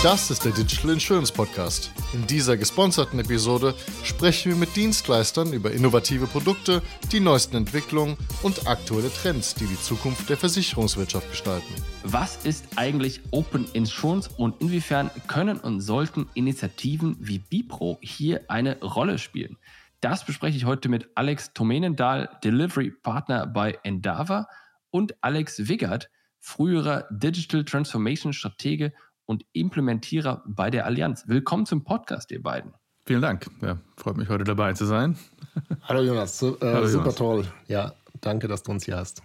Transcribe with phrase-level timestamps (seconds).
[0.00, 1.90] Das ist der Digital Insurance Podcast.
[2.12, 3.74] In dieser gesponserten Episode
[4.04, 9.80] sprechen wir mit Dienstleistern über innovative Produkte, die neuesten Entwicklungen und aktuelle Trends, die die
[9.80, 11.74] Zukunft der Versicherungswirtschaft gestalten.
[12.04, 18.80] Was ist eigentlich Open Insurance und inwiefern können und sollten Initiativen wie Bipro hier eine
[18.80, 19.56] Rolle spielen?
[20.00, 24.46] Das bespreche ich heute mit Alex Tomenendahl, Delivery Partner bei Endava
[24.90, 28.92] und Alex Wiggert, früherer Digital Transformation Stratege
[29.28, 31.24] und Implementierer bei der Allianz.
[31.28, 32.72] Willkommen zum Podcast, ihr beiden.
[33.04, 33.46] Vielen Dank.
[33.60, 35.16] Ja, freut mich, heute dabei zu sein.
[35.82, 37.14] Hallo Jonas, so, äh, Hallo super Jonas.
[37.14, 37.44] toll.
[37.66, 39.22] Ja, danke, dass du uns hier hast.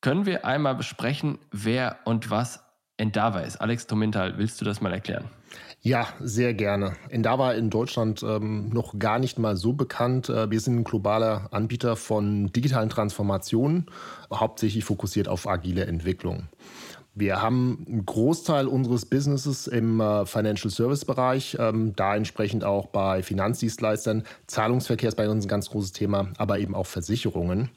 [0.00, 2.60] Können wir einmal besprechen, wer und was
[2.96, 3.60] Endava ist?
[3.60, 5.24] Alex Tomintal, willst du das mal erklären?
[5.80, 6.96] Ja, sehr gerne.
[7.10, 10.28] Endava in Deutschland ähm, noch gar nicht mal so bekannt.
[10.28, 13.86] Äh, wir sind ein globaler Anbieter von digitalen Transformationen,
[14.32, 16.48] hauptsächlich fokussiert auf agile Entwicklung.
[17.18, 22.88] Wir haben einen Großteil unseres Businesses im äh, Financial Service Bereich, ähm, da entsprechend auch
[22.88, 24.24] bei Finanzdienstleistern.
[24.46, 27.70] Zahlungsverkehr ist bei uns ein ganz großes Thema, aber eben auch Versicherungen.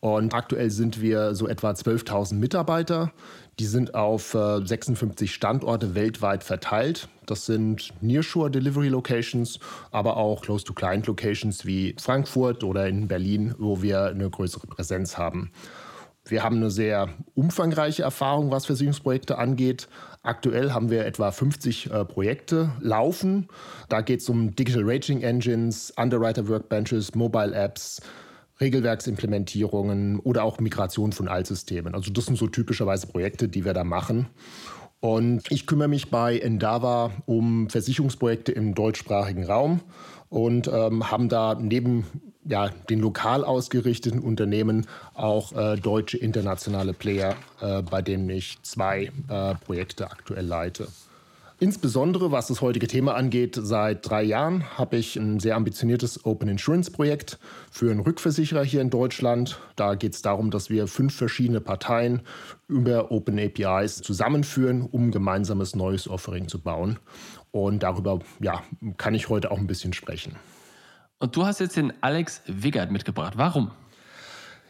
[0.00, 3.12] Und aktuell sind wir so etwa 12.000 Mitarbeiter.
[3.58, 7.08] Die sind auf äh, 56 Standorte weltweit verteilt.
[7.24, 9.58] Das sind Nearshore Delivery Locations,
[9.90, 15.50] aber auch Close-to-Client Locations wie Frankfurt oder in Berlin, wo wir eine größere Präsenz haben.
[16.28, 19.88] Wir haben eine sehr umfangreiche Erfahrung, was Versicherungsprojekte angeht.
[20.22, 23.46] Aktuell haben wir etwa 50 äh, Projekte laufen.
[23.88, 28.02] Da geht es um Digital Rating Engines, Underwriter Workbenches, Mobile Apps,
[28.60, 31.94] Regelwerksimplementierungen oder auch Migration von Altsystemen.
[31.94, 34.26] Also das sind so typischerweise Projekte, die wir da machen.
[34.98, 39.80] Und ich kümmere mich bei Endava um Versicherungsprojekte im deutschsprachigen Raum
[40.28, 42.04] und ähm, haben da neben
[42.48, 49.10] ja, den lokal ausgerichteten Unternehmen auch äh, deutsche internationale Player, äh, bei denen ich zwei
[49.28, 50.88] äh, Projekte aktuell leite.
[51.58, 56.50] Insbesondere was das heutige Thema angeht, seit drei Jahren habe ich ein sehr ambitioniertes Open
[56.50, 57.38] Insurance Projekt
[57.70, 59.58] für einen Rückversicherer hier in Deutschland.
[59.74, 62.20] Da geht es darum, dass wir fünf verschiedene Parteien
[62.68, 66.98] über Open APIs zusammenführen, um ein gemeinsames neues Offering zu bauen.
[67.52, 68.62] Und darüber ja,
[68.98, 70.36] kann ich heute auch ein bisschen sprechen.
[71.18, 73.34] Und du hast jetzt den Alex Wiggert mitgebracht.
[73.36, 73.70] Warum?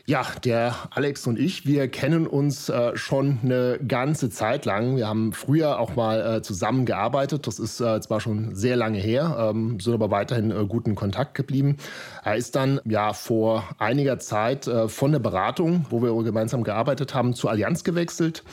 [0.09, 4.97] Ja, der Alex und ich, wir kennen uns äh, schon eine ganze Zeit lang.
[4.97, 7.49] Wir haben früher auch mal äh, zusammengearbeitet.
[7.49, 10.95] Das ist äh, zwar schon sehr lange her, ähm, sind aber weiterhin äh, gut in
[10.95, 11.79] Kontakt geblieben.
[12.23, 17.13] Er ist dann ja vor einiger Zeit äh, von der Beratung, wo wir gemeinsam gearbeitet
[17.13, 18.45] haben, zur Allianz gewechselt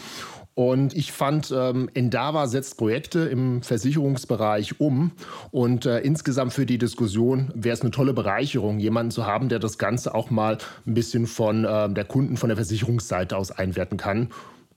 [0.55, 5.11] und ich fand, ähm, Endava setzt Projekte im Versicherungsbereich um.
[5.51, 9.59] Und äh, insgesamt für die Diskussion wäre es eine tolle Bereicherung, jemanden zu haben, der
[9.59, 13.97] das Ganze auch mal ein bisschen von äh, der Kunden, von der Versicherungsseite aus einwerten
[13.97, 14.29] kann.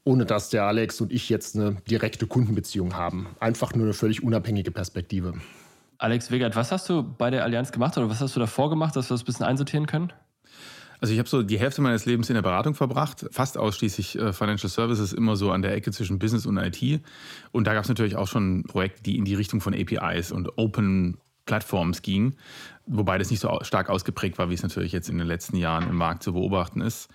[0.05, 3.27] Ohne dass der Alex und ich jetzt eine direkte Kundenbeziehung haben.
[3.41, 5.35] Einfach nur eine völlig unabhängige Perspektive.
[5.99, 8.95] Alex Wegert, was hast du bei der Allianz gemacht oder was hast du davor gemacht,
[8.95, 10.13] dass wir das ein bisschen einsortieren können?
[11.01, 14.33] Also ich habe so die Hälfte meines Lebens in der Beratung verbracht, fast ausschließlich äh,
[14.33, 17.01] Financial Services, immer so an der Ecke zwischen Business und IT.
[17.53, 20.59] Und da gab es natürlich auch schon Projekte, die in die Richtung von APIs und
[20.59, 22.35] Open Platforms gingen,
[22.87, 25.89] wobei das nicht so stark ausgeprägt war, wie es natürlich jetzt in den letzten Jahren
[25.89, 27.09] im Markt zu beobachten ist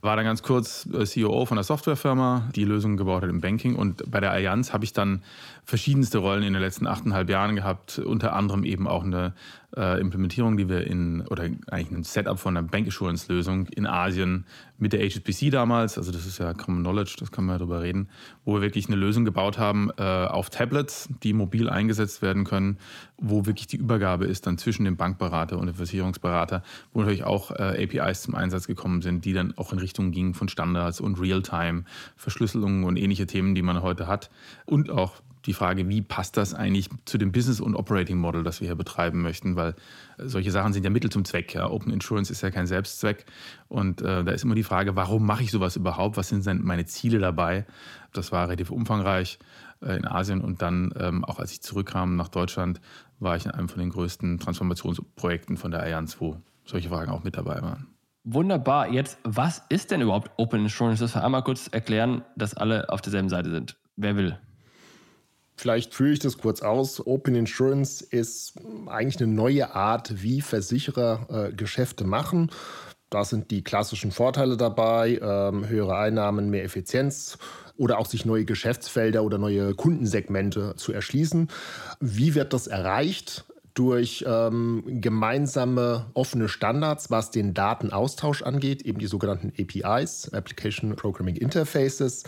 [0.00, 3.74] war dann ganz kurz äh, CEO von einer Softwarefirma, die Lösungen gebaut hat im Banking.
[3.74, 5.22] Und bei der Allianz habe ich dann
[5.64, 9.34] verschiedenste Rollen in den letzten achteinhalb Jahren gehabt, unter anderem eben auch eine
[9.76, 13.86] äh, Implementierung, die wir in, oder eigentlich ein Setup von einer Bank Assurance Lösung in
[13.86, 14.46] Asien
[14.78, 17.82] mit der HSBC damals, also das ist ja Common Knowledge, das kann man ja darüber
[17.82, 18.08] reden,
[18.44, 22.78] wo wir wirklich eine Lösung gebaut haben äh, auf Tablets, die mobil eingesetzt werden können,
[23.18, 26.62] wo wirklich die Übergabe ist dann zwischen dem Bankberater und dem Versicherungsberater,
[26.92, 30.34] wo natürlich auch äh, APIs zum Einsatz gekommen sind, die dann auch in Richtung gingen
[30.34, 31.84] von Standards und Realtime,
[32.16, 34.30] Verschlüsselungen und ähnliche Themen, die man heute hat.
[34.64, 38.60] Und auch die Frage, wie passt das eigentlich zu dem Business- und Operating Model, das
[38.60, 39.74] wir hier betreiben möchten, weil
[40.18, 41.54] solche Sachen sind ja Mittel zum Zweck.
[41.54, 41.70] Ja.
[41.70, 43.24] Open Insurance ist ja kein Selbstzweck
[43.66, 46.18] und äh, da ist immer die Frage, warum mache ich sowas überhaupt?
[46.18, 47.64] Was sind meine Ziele dabei?
[48.12, 49.38] Das war relativ umfangreich
[49.80, 52.82] äh, in Asien und dann ähm, auch als ich zurückkam nach Deutschland,
[53.18, 56.36] war ich in einem von den größten Transformationsprojekten von der Allianz, wo
[56.66, 57.86] solche Fragen auch mit dabei waren.
[58.24, 58.92] Wunderbar.
[58.92, 61.02] Jetzt, was ist denn überhaupt Open Insurance?
[61.02, 63.78] Das wir einmal kurz erklären, dass alle auf derselben Seite sind.
[63.96, 64.38] Wer will?
[65.58, 67.04] Vielleicht führe ich das kurz aus.
[67.04, 68.52] Open Insurance ist
[68.86, 72.52] eigentlich eine neue Art, wie Versicherer äh, Geschäfte machen.
[73.10, 77.38] Da sind die klassischen Vorteile dabei, ähm, höhere Einnahmen, mehr Effizienz
[77.76, 81.48] oder auch sich neue Geschäftsfelder oder neue Kundensegmente zu erschließen.
[81.98, 83.44] Wie wird das erreicht?
[83.78, 91.36] Durch ähm, gemeinsame offene Standards, was den Datenaustausch angeht, eben die sogenannten APIs, Application Programming
[91.36, 92.24] Interfaces,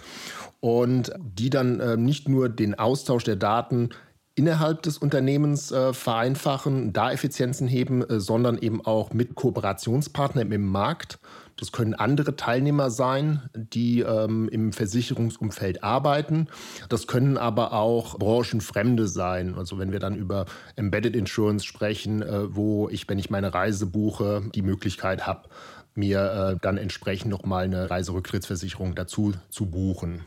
[0.60, 3.88] und die dann äh, nicht nur den Austausch der Daten
[4.36, 10.66] innerhalb des Unternehmens äh, vereinfachen, da Effizienzen heben, äh, sondern eben auch mit Kooperationspartnern im
[10.66, 11.18] Markt.
[11.60, 16.48] Das können andere Teilnehmer sein, die ähm, im Versicherungsumfeld arbeiten.
[16.88, 19.54] Das können aber auch branchenfremde sein.
[19.56, 20.46] Also wenn wir dann über
[20.76, 25.50] Embedded Insurance sprechen, äh, wo ich, wenn ich meine Reise buche, die Möglichkeit habe,
[25.94, 30.22] mir äh, dann entsprechend nochmal eine Reiserücktrittsversicherung dazu zu buchen.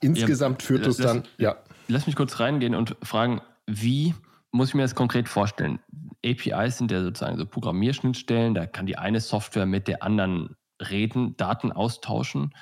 [0.00, 1.56] Insgesamt ja, führt es dann, ja.
[1.88, 4.14] Lass mich kurz reingehen und fragen, wie
[4.52, 5.80] muss ich mir das konkret vorstellen?
[6.24, 11.36] APIs sind ja sozusagen so Programmierschnittstellen, da kann die eine Software mit der anderen reden,
[11.36, 12.54] Daten austauschen.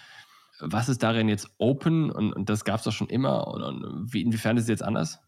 [0.60, 3.48] Was ist darin jetzt open und, und das gab es doch schon immer?
[3.48, 5.20] Und, und wie, inwiefern ist es jetzt anders?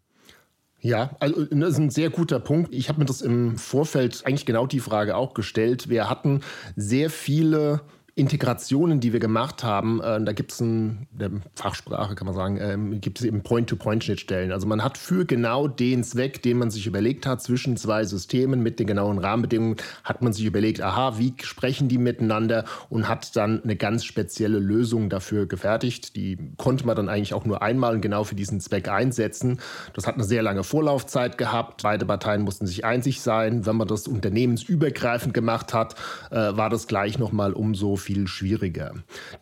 [0.81, 2.73] Ja, also das ist ein sehr guter Punkt.
[2.73, 5.89] Ich habe mir das im Vorfeld eigentlich genau die Frage auch gestellt.
[5.89, 6.41] Wir hatten
[6.77, 7.81] sehr viele
[8.19, 12.59] Integrationen, die wir gemacht haben, äh, da gibt es in der Fachsprache, kann man sagen,
[12.61, 14.51] ähm, gibt es eben Point-to-Point-Schnittstellen.
[14.51, 18.61] Also man hat für genau den Zweck, den man sich überlegt hat, zwischen zwei Systemen
[18.61, 23.37] mit den genauen Rahmenbedingungen, hat man sich überlegt, aha, wie sprechen die miteinander und hat
[23.37, 26.17] dann eine ganz spezielle Lösung dafür gefertigt.
[26.17, 29.61] Die konnte man dann eigentlich auch nur einmal und genau für diesen Zweck einsetzen.
[29.95, 31.85] Das hat eine sehr lange Vorlaufzeit gehabt.
[31.85, 33.65] Beide Parteien mussten sich einsig sein.
[33.65, 35.95] Wenn man das unternehmensübergreifend gemacht hat,
[36.33, 38.95] äh, war das gleich nochmal umso viel viel schwieriger.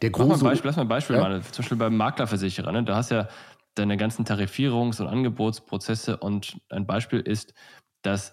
[0.02, 1.22] Der große, Mach mal ein Beispiel, lass mal ein Beispiel ja?
[1.22, 1.40] mal.
[1.40, 2.72] Zum Beispiel beim Maklerversicherer.
[2.72, 2.82] Ne?
[2.82, 3.28] Da hast ja
[3.76, 7.54] deine ganzen Tarifierungs- und Angebotsprozesse und ein Beispiel ist,
[8.02, 8.32] dass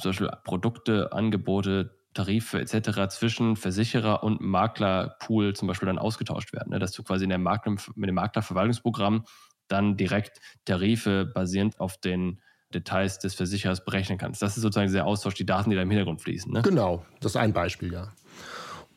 [0.00, 3.14] zum Beispiel Produkte, Angebote, Tarife etc.
[3.14, 6.70] zwischen Versicherer und Maklerpool zum Beispiel dann ausgetauscht werden.
[6.70, 6.78] Ne?
[6.78, 9.26] Dass du quasi in der Makler, mit dem Maklerverwaltungsprogramm
[9.68, 12.40] dann direkt Tarife basierend auf den
[12.72, 14.40] Details des Versicherers berechnen kannst.
[14.40, 16.50] Das ist sozusagen der Austausch, die Daten, die da im Hintergrund fließen.
[16.50, 16.62] Ne?
[16.62, 18.12] Genau, das ist ein Beispiel, ja.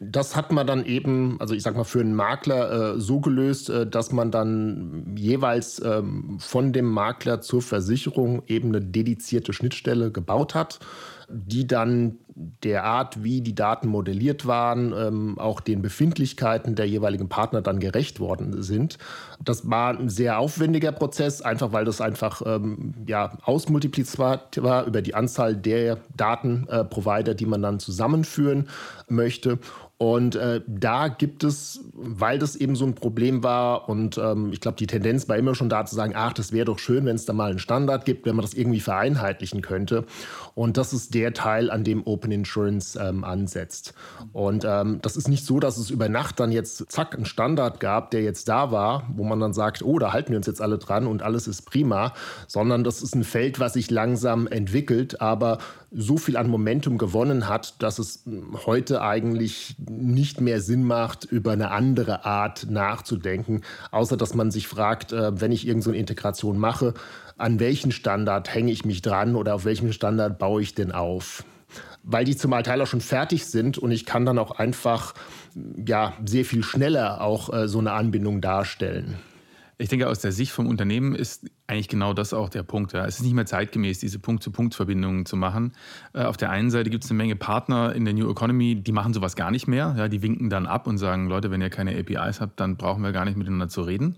[0.02, 3.70] Das hat man dann eben, also ich sag mal, für einen Makler äh, so gelöst,
[3.70, 10.10] äh, dass man dann jeweils ähm, von dem Makler zur Versicherung eben eine dedizierte Schnittstelle
[10.10, 10.80] gebaut hat,
[11.28, 12.18] die dann
[12.64, 17.82] der Art, wie die Daten modelliert waren, ähm, auch den Befindlichkeiten der jeweiligen Partner dann
[17.82, 18.98] gerecht worden sind.
[19.44, 25.02] Das war ein sehr aufwendiger Prozess, einfach weil das einfach ähm, ja, ausmultipliziert war über
[25.02, 28.70] die Anzahl der Datenprovider, äh, die man dann zusammenführen
[29.10, 29.60] möchte.
[30.02, 34.62] Und äh, da gibt es, weil das eben so ein Problem war und ähm, ich
[34.62, 37.18] glaube, die Tendenz war immer schon da zu sagen, ach, das wäre doch schön, wenn
[37.18, 40.06] es da mal einen Standard gibt, wenn man das irgendwie vereinheitlichen könnte.
[40.56, 43.94] Und das ist der Teil, an dem Open Insurance ähm, ansetzt.
[44.32, 47.82] Und ähm, das ist nicht so, dass es über Nacht dann jetzt zack einen Standard
[47.82, 50.62] gab, der jetzt da war, wo man dann sagt, oh, da halten wir uns jetzt
[50.62, 52.14] alle dran und alles ist prima,
[52.48, 55.58] sondern das ist ein Feld, was sich langsam entwickelt, aber
[55.92, 58.24] so viel an Momentum gewonnen hat, dass es
[58.66, 64.68] heute eigentlich nicht mehr Sinn macht, über eine andere Art nachzudenken, außer dass man sich
[64.68, 66.94] fragt, äh, wenn ich irgendeine so Integration mache,
[67.38, 71.44] an welchen Standard hänge ich mich dran oder auf welchem Standard baue ich denn auf?
[72.04, 75.14] Weil die zum Teil auch schon fertig sind und ich kann dann auch einfach
[75.86, 79.18] ja, sehr viel schneller auch äh, so eine Anbindung darstellen.
[79.82, 82.92] Ich denke, aus der Sicht vom Unternehmen ist eigentlich genau das auch der Punkt.
[82.92, 83.06] Ja.
[83.06, 85.72] Es ist nicht mehr zeitgemäß, diese Punkt-zu-Punkt-Verbindungen zu machen.
[86.14, 88.92] Äh, auf der einen Seite gibt es eine Menge Partner in der New Economy, die
[88.92, 89.96] machen sowas gar nicht mehr.
[89.98, 90.10] Ja.
[90.10, 93.14] Die winken dann ab und sagen, Leute, wenn ihr keine APIs habt, dann brauchen wir
[93.14, 94.18] gar nicht miteinander zu reden.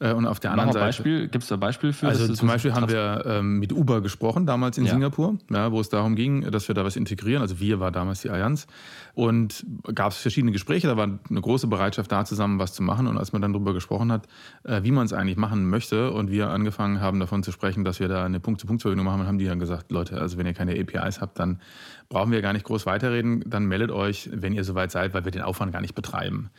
[0.00, 0.86] Äh, und auf der anderen Seite.
[0.86, 2.08] Beispiel, gibt es da Beispiel für?
[2.08, 4.92] Also zum Beispiel haben wir ähm, mit Uber gesprochen, damals in ja.
[4.92, 7.42] Singapur, ja, wo es darum ging, dass wir da was integrieren.
[7.42, 8.66] Also wir war damals die Allianz.
[9.14, 13.06] Und gab es verschiedene Gespräche, da war eine große Bereitschaft da, zusammen was zu machen.
[13.06, 14.26] Und als man dann darüber gesprochen hat,
[14.64, 18.00] äh, wie man es eigentlich machen möchte und wir angefangen haben davon zu sprechen, dass
[18.00, 21.20] wir da eine Punkt-zu-Punkt-Verbindung machen, haben die dann gesagt, Leute, also wenn ihr keine APIs
[21.20, 21.60] habt, dann
[22.08, 23.44] brauchen wir gar nicht groß weiterreden.
[23.46, 26.50] Dann meldet euch, wenn ihr soweit seid, weil wir den Aufwand gar nicht betreiben.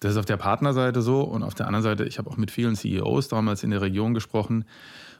[0.00, 2.50] Das ist auf der Partnerseite so und auf der anderen Seite, ich habe auch mit
[2.50, 4.64] vielen CEOs damals in der Region gesprochen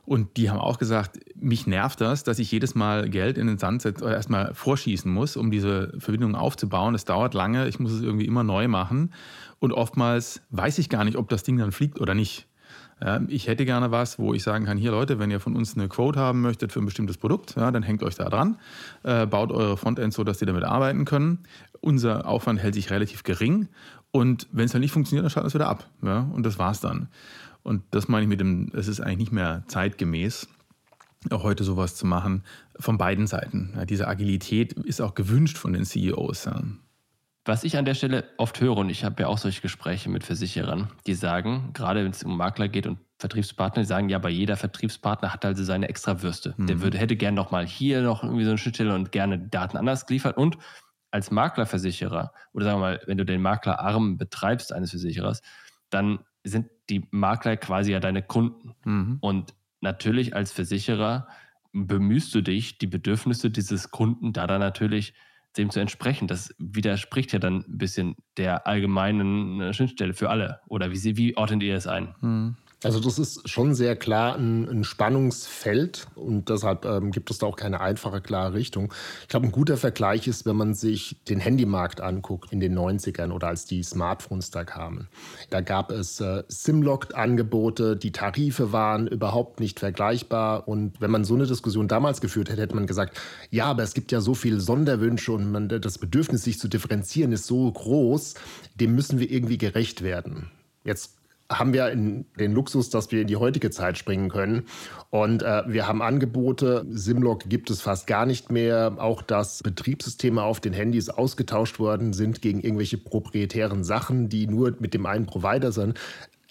[0.06, 3.56] und die haben auch gesagt, mich nervt das, dass ich jedes Mal Geld in den
[3.56, 6.94] Sand setze oder erstmal vorschießen muss, um diese Verbindung aufzubauen.
[6.94, 9.12] Es dauert lange, ich muss es irgendwie immer neu machen
[9.60, 12.46] und oftmals weiß ich gar nicht, ob das Ding dann fliegt oder nicht.
[13.02, 15.76] Ja, ich hätte gerne was, wo ich sagen kann, hier Leute, wenn ihr von uns
[15.76, 18.58] eine Quote haben möchtet für ein bestimmtes Produkt, ja, dann hängt euch da dran,
[19.02, 21.40] äh, baut eure Frontend so, dass die damit arbeiten können.
[21.80, 23.68] Unser Aufwand hält sich relativ gering
[24.14, 25.90] und wenn es dann nicht funktioniert, dann schalten wir es wieder ab.
[26.00, 26.20] Ja?
[26.20, 27.08] Und das war's dann.
[27.64, 30.46] Und das meine ich mit dem, es ist eigentlich nicht mehr zeitgemäß,
[31.30, 32.44] auch heute sowas zu machen,
[32.78, 33.72] von beiden Seiten.
[33.74, 36.44] Ja, diese Agilität ist auch gewünscht von den CEOs.
[36.44, 36.62] Ja.
[37.44, 40.22] Was ich an der Stelle oft höre, und ich habe ja auch solche Gespräche mit
[40.22, 44.28] Versicherern, die sagen, gerade wenn es um Makler geht und Vertriebspartner, die sagen, ja, aber
[44.28, 46.54] jeder Vertriebspartner hat also seine extra Würste.
[46.56, 46.68] Mhm.
[46.68, 49.76] Der würde, hätte gerne noch mal hier noch irgendwie so eine Schnittstelle und gerne Daten
[49.76, 50.36] anders geliefert.
[50.36, 50.56] Und
[51.14, 55.42] als Maklerversicherer oder sagen wir mal, wenn du den Maklerarm betreibst eines Versicherers,
[55.88, 58.74] dann sind die Makler quasi ja deine Kunden.
[58.84, 59.18] Mhm.
[59.20, 61.28] Und natürlich als Versicherer
[61.72, 65.14] bemühst du dich, die Bedürfnisse dieses Kunden da dann natürlich
[65.56, 66.26] dem zu entsprechen.
[66.26, 70.62] Das widerspricht ja dann ein bisschen der allgemeinen äh, Schnittstelle für alle.
[70.66, 72.16] Oder wie, wie ordnet ihr es ein?
[72.18, 72.56] Hm.
[72.84, 77.46] Also das ist schon sehr klar ein, ein Spannungsfeld und deshalb ähm, gibt es da
[77.46, 78.92] auch keine einfache, klare Richtung.
[79.22, 83.32] Ich glaube, ein guter Vergleich ist, wenn man sich den Handymarkt anguckt in den 90ern
[83.32, 85.08] oder als die Smartphones da kamen.
[85.48, 91.34] Da gab es äh, SIM-Locked-Angebote, die Tarife waren überhaupt nicht vergleichbar und wenn man so
[91.34, 93.18] eine Diskussion damals geführt hätte, hätte man gesagt,
[93.50, 97.32] ja, aber es gibt ja so viele Sonderwünsche und man, das Bedürfnis, sich zu differenzieren,
[97.32, 98.34] ist so groß,
[98.74, 100.50] dem müssen wir irgendwie gerecht werden.
[100.84, 101.16] Jetzt
[101.50, 104.64] haben wir den Luxus, dass wir in die heutige Zeit springen können.
[105.10, 106.86] Und äh, wir haben Angebote.
[106.90, 108.96] Simlock gibt es fast gar nicht mehr.
[108.98, 114.74] Auch dass Betriebssysteme auf den Handys ausgetauscht worden sind gegen irgendwelche proprietären Sachen, die nur
[114.78, 115.98] mit dem einen Provider sind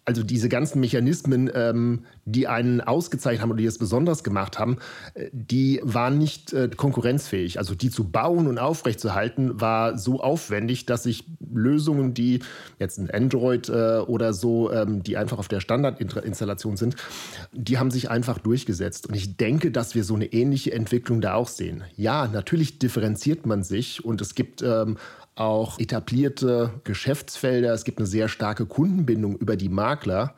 [0.05, 4.77] also diese ganzen Mechanismen, ähm, die einen ausgezeichnet haben oder die es besonders gemacht haben,
[5.13, 7.57] äh, die waren nicht äh, konkurrenzfähig.
[7.57, 12.39] Also die zu bauen und aufrechtzuerhalten war so aufwendig, dass sich Lösungen, die
[12.79, 16.95] jetzt ein Android äh, oder so, ähm, die einfach auf der Standardinstallation sind,
[17.53, 19.07] die haben sich einfach durchgesetzt.
[19.07, 21.83] Und ich denke, dass wir so eine ähnliche Entwicklung da auch sehen.
[21.95, 24.97] Ja, natürlich differenziert man sich und es gibt ähm,
[25.35, 27.73] auch etablierte Geschäftsfelder.
[27.73, 30.33] Es gibt eine sehr starke Kundenbindung über die Makler,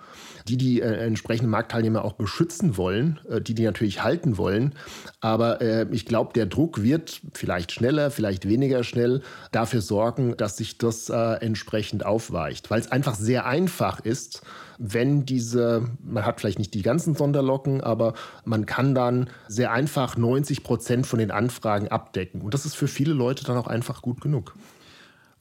[0.48, 4.74] die die äh, entsprechenden Marktteilnehmer auch beschützen wollen, äh, die die natürlich halten wollen.
[5.22, 9.22] Aber äh, ich glaube, der Druck wird vielleicht schneller, vielleicht weniger schnell
[9.52, 14.42] dafür sorgen, dass sich das äh, entsprechend aufweicht, weil es einfach sehr einfach ist,
[14.78, 20.18] wenn diese, man hat vielleicht nicht die ganzen Sonderlocken, aber man kann dann sehr einfach
[20.18, 22.42] 90 Prozent von den Anfragen abdecken.
[22.42, 24.54] Und das ist für viele Leute dann auch einfach gut genug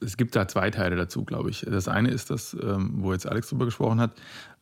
[0.00, 1.66] es gibt da zwei Teile dazu, glaube ich.
[1.68, 4.12] Das eine ist das, ähm, wo jetzt Alex drüber gesprochen hat.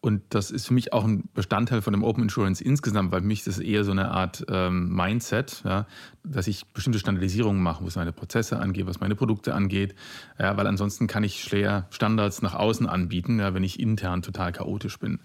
[0.01, 3.27] Und das ist für mich auch ein Bestandteil von dem Open Insurance insgesamt, weil für
[3.27, 5.87] mich das eher so eine Art ähm, Mindset, ja,
[6.25, 9.95] dass ich bestimmte Standardisierungen mache, was meine Prozesse angeht, was meine Produkte angeht.
[10.39, 14.51] Ja, weil ansonsten kann ich schwer Standards nach außen anbieten, ja, wenn ich intern total
[14.53, 15.21] chaotisch bin.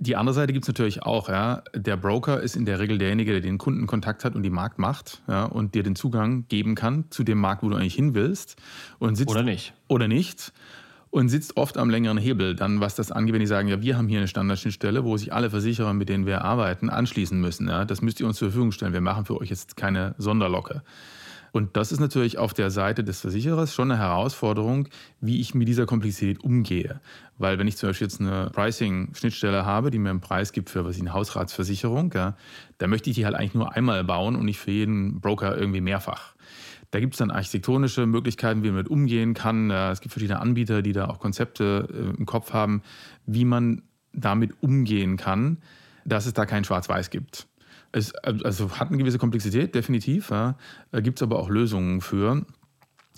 [0.00, 1.28] Die andere Seite gibt es natürlich auch.
[1.28, 1.62] Ja.
[1.74, 5.44] Der Broker ist in der Regel derjenige, der den Kundenkontakt hat und die Marktmacht ja,
[5.44, 8.56] und dir den Zugang geben kann zu dem Markt, wo du eigentlich hin willst.
[9.00, 9.74] Und sitzt, oder nicht.
[9.88, 10.52] Oder nicht.
[11.10, 13.96] Und sitzt oft am längeren Hebel, dann was das angeht, wenn die sagen, ja, wir
[13.96, 17.68] haben hier eine Standardschnittstelle, wo sich alle Versicherer, mit denen wir arbeiten, anschließen müssen.
[17.68, 17.84] Ja.
[17.84, 18.92] Das müsst ihr uns zur Verfügung stellen.
[18.92, 20.82] Wir machen für euch jetzt keine Sonderlocke.
[21.58, 24.88] Und das ist natürlich auf der Seite des Versicherers schon eine Herausforderung,
[25.20, 27.00] wie ich mit dieser Komplexität umgehe.
[27.36, 30.84] Weil wenn ich zum Beispiel jetzt eine Pricing-Schnittstelle habe, die mir einen Preis gibt für
[30.84, 32.36] was ich, eine Hausratsversicherung, ja,
[32.78, 35.80] dann möchte ich die halt eigentlich nur einmal bauen und nicht für jeden Broker irgendwie
[35.80, 36.36] mehrfach.
[36.92, 39.68] Da gibt es dann architektonische Möglichkeiten, wie man damit umgehen kann.
[39.72, 42.82] Es gibt verschiedene Anbieter, die da auch Konzepte äh, im Kopf haben,
[43.26, 45.58] wie man damit umgehen kann,
[46.04, 47.48] dass es da kein Schwarz-Weiß gibt.
[47.92, 50.30] Es also hat eine gewisse Komplexität, definitiv.
[50.30, 50.56] Ja.
[50.92, 52.44] Gibt es aber auch Lösungen für.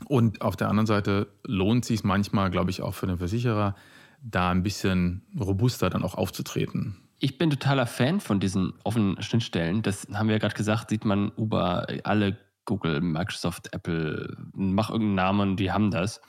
[0.07, 3.75] Und auf der anderen Seite lohnt sich manchmal, glaube ich, auch für den Versicherer,
[4.23, 6.97] da ein bisschen robuster dann auch aufzutreten.
[7.19, 9.83] Ich bin totaler Fan von diesen offenen Schnittstellen.
[9.83, 15.17] Das haben wir ja gerade gesagt, sieht man Uber, alle Google, Microsoft, Apple, mach irgendeinen
[15.17, 16.21] Namen, die haben das.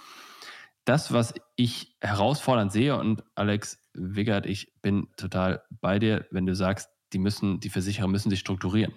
[0.83, 6.55] Das, was ich herausfordernd sehe, und Alex Wiggert, ich bin total bei dir, wenn du
[6.55, 8.93] sagst, die müssen, die Versicherer müssen sich strukturieren.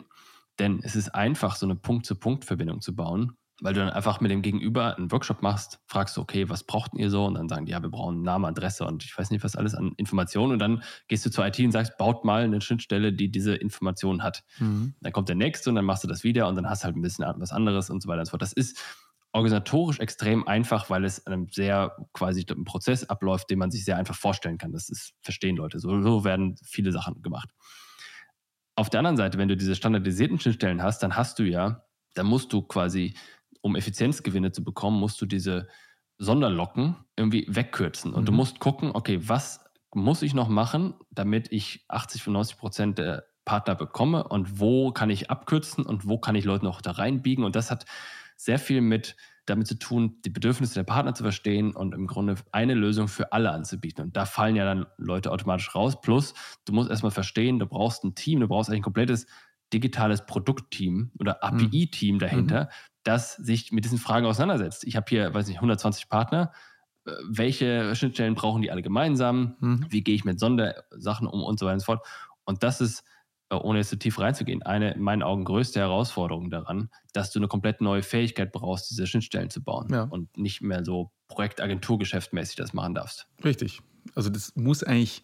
[0.59, 4.43] Denn es ist einfach, so eine Punkt-zu-Punkt-Verbindung zu bauen, weil du dann einfach mit dem
[4.43, 7.25] Gegenüber einen Workshop machst, fragst du, okay, was braucht ihr so?
[7.25, 9.75] Und dann sagen die, ja, wir brauchen Name, Adresse und ich weiß nicht, was alles
[9.75, 10.53] an Informationen.
[10.53, 14.23] Und dann gehst du zur IT und sagst, baut mal eine Schnittstelle, die diese Informationen
[14.23, 14.43] hat.
[14.59, 14.95] Mhm.
[15.01, 16.97] Dann kommt der nächste und dann machst du das wieder und dann hast du halt
[16.97, 18.43] ein bisschen was anderes und so weiter und so fort.
[18.43, 18.81] Das ist
[19.33, 23.97] organisatorisch extrem einfach, weil es einem sehr quasi ein Prozess abläuft, den man sich sehr
[23.97, 24.73] einfach vorstellen kann.
[24.73, 25.81] Das ist, verstehen Leute.
[25.81, 27.51] So, so werden viele Sachen gemacht.
[28.77, 32.27] Auf der anderen Seite, wenn du diese standardisierten Schnittstellen hast, dann hast du ja, dann
[32.27, 33.15] musst du quasi,
[33.61, 35.69] um Effizienzgewinne zu bekommen, musst du diese
[36.19, 38.13] Sonderlocken irgendwie wegkürzen.
[38.13, 38.27] Und mhm.
[38.27, 39.65] du musst gucken, okay, was
[39.95, 44.91] muss ich noch machen, damit ich 80 von 90 Prozent der Partner bekomme und wo
[44.91, 47.45] kann ich abkürzen und wo kann ich Leute noch da reinbiegen.
[47.45, 47.85] Und das hat
[48.37, 52.37] sehr viel mit damit zu tun, die Bedürfnisse der Partner zu verstehen und im Grunde
[52.53, 54.05] eine Lösung für alle anzubieten.
[54.05, 56.01] Und da fallen ja dann Leute automatisch raus.
[56.01, 56.35] Plus,
[56.65, 59.27] du musst erstmal verstehen, du brauchst ein Team, du brauchst eigentlich ein komplettes
[59.73, 61.67] digitales Produktteam oder hm.
[61.67, 62.69] API-Team dahinter, mhm.
[63.03, 64.85] das sich mit diesen Fragen auseinandersetzt.
[64.85, 66.53] Ich habe hier, weiß nicht, 120 Partner.
[67.07, 69.87] äh, welche Schnittstellen brauchen die alle gemeinsam, mhm.
[69.91, 72.07] wie gehe ich mit Sondersachen um und so weiter und so fort.
[72.45, 73.05] Und das ist,
[73.59, 77.49] ohne jetzt zu tief reinzugehen, eine in meinen Augen größte Herausforderung daran, dass du eine
[77.49, 80.05] komplett neue Fähigkeit brauchst, diese Schnittstellen zu bauen ja.
[80.05, 83.27] und nicht mehr so Projektagenturgeschäftmäßig das machen darfst.
[83.45, 83.81] Richtig.
[84.15, 85.23] Also das muss eigentlich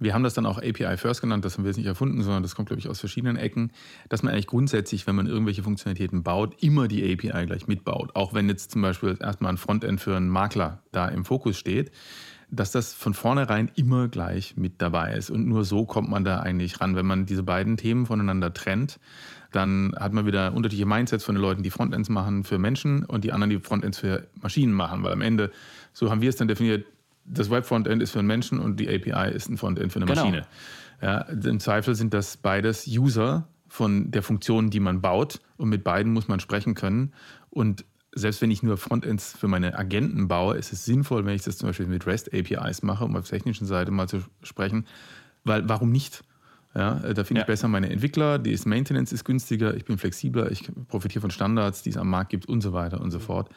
[0.00, 2.42] wir haben das dann auch API First genannt, das haben wir jetzt nicht erfunden, sondern
[2.42, 3.70] das kommt, glaube ich, aus verschiedenen Ecken,
[4.08, 8.16] dass man eigentlich grundsätzlich, wenn man irgendwelche Funktionalitäten baut, immer die API gleich mitbaut.
[8.16, 11.92] Auch wenn jetzt zum Beispiel erstmal ein Frontend für einen Makler da im Fokus steht,
[12.50, 15.30] dass das von vornherein immer gleich mit dabei ist.
[15.30, 16.96] Und nur so kommt man da eigentlich ran.
[16.96, 18.98] Wenn man diese beiden Themen voneinander trennt,
[19.52, 23.24] dann hat man wieder unterschiedliche Mindsets von den Leuten, die Frontends machen für Menschen und
[23.24, 25.02] die anderen, die Frontends für Maschinen machen.
[25.02, 25.50] Weil am Ende,
[25.92, 26.86] so haben wir es dann definiert,
[27.24, 30.24] das Web-Frontend ist für einen Menschen und die API ist ein Frontend für eine genau.
[30.24, 30.46] Maschine.
[31.02, 35.84] Ja, Im Zweifel sind das beides User von der Funktion, die man baut und mit
[35.84, 37.12] beiden muss man sprechen können.
[37.50, 41.42] Und selbst wenn ich nur Frontends für meine Agenten baue, ist es sinnvoll, wenn ich
[41.42, 44.86] das zum Beispiel mit REST APIs mache, um auf der technischen Seite mal zu sprechen.
[45.44, 46.22] Weil warum nicht?
[46.74, 47.42] Ja, da finde ja.
[47.42, 51.30] ich besser meine Entwickler, die ist Maintenance ist günstiger, ich bin flexibler, ich profitiere von
[51.30, 53.48] Standards, die es am Markt gibt und so weiter und so fort.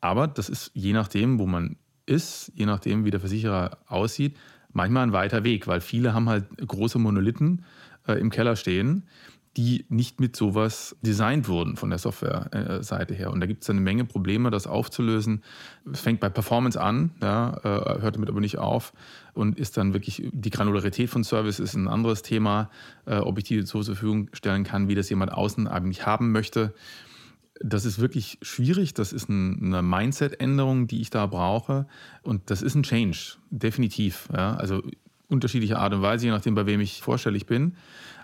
[0.00, 4.36] Aber das ist je nachdem, wo man ist, je nachdem, wie der Versicherer aussieht,
[4.72, 7.64] manchmal ein weiter Weg, weil viele haben halt große Monolithen
[8.06, 9.04] äh, im Keller stehen,
[9.58, 13.32] die nicht mit sowas designt wurden von der Software-Seite her.
[13.32, 15.42] Und da gibt es eine Menge Probleme, das aufzulösen.
[15.92, 18.92] Es fängt bei Performance an, ja, äh, hört damit aber nicht auf
[19.34, 22.70] und ist dann wirklich die Granularität von Service ist ein anderes Thema,
[23.04, 26.72] äh, ob ich die zur Verfügung stellen kann, wie das jemand außen eigentlich haben möchte
[27.60, 28.94] das ist wirklich schwierig.
[28.94, 31.88] Das ist eine Mindset-Änderung, die ich da brauche.
[32.22, 34.28] Und das ist ein Change, definitiv.
[34.32, 34.80] Ja, also
[35.28, 37.74] unterschiedliche Art und Weise, je nachdem, bei wem ich vorstellig bin.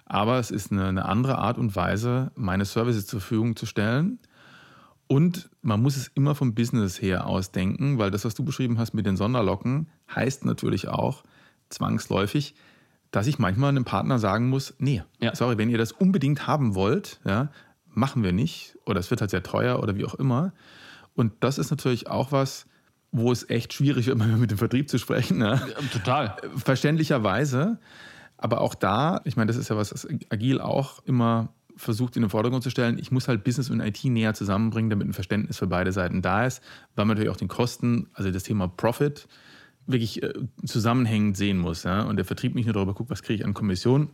[0.06, 4.18] Aber es ist eine, eine andere Art und Weise, meine Services zur Verfügung zu stellen.
[5.06, 8.94] Und man muss es immer vom Business her ausdenken, weil das, was du beschrieben hast
[8.94, 11.24] mit den Sonderlocken, heißt natürlich auch
[11.68, 12.54] zwangsläufig,
[13.10, 15.34] dass ich manchmal einem Partner sagen muss, nee, ja.
[15.34, 17.50] sorry, wenn ihr das unbedingt haben wollt, ja,
[17.86, 20.52] machen wir nicht oder es wird halt sehr teuer oder wie auch immer.
[21.14, 22.66] Und das ist natürlich auch was,
[23.12, 25.38] wo es echt schwierig wird, mit dem Vertrieb zu sprechen.
[25.38, 25.60] Ne?
[25.92, 26.36] Total.
[26.56, 27.78] Verständlicherweise.
[28.44, 32.20] Aber auch da, ich meine, das ist ja was, was Agil auch immer versucht in
[32.20, 35.56] den Vordergrund zu stellen, ich muss halt Business und IT näher zusammenbringen, damit ein Verständnis
[35.56, 36.62] für beide Seiten da ist,
[36.94, 39.28] weil man natürlich auch den Kosten, also das Thema Profit,
[39.86, 41.84] wirklich äh, zusammenhängend sehen muss.
[41.84, 42.02] Ja?
[42.02, 44.10] Und der Vertrieb nicht nur darüber guckt, was kriege ich an Kommission,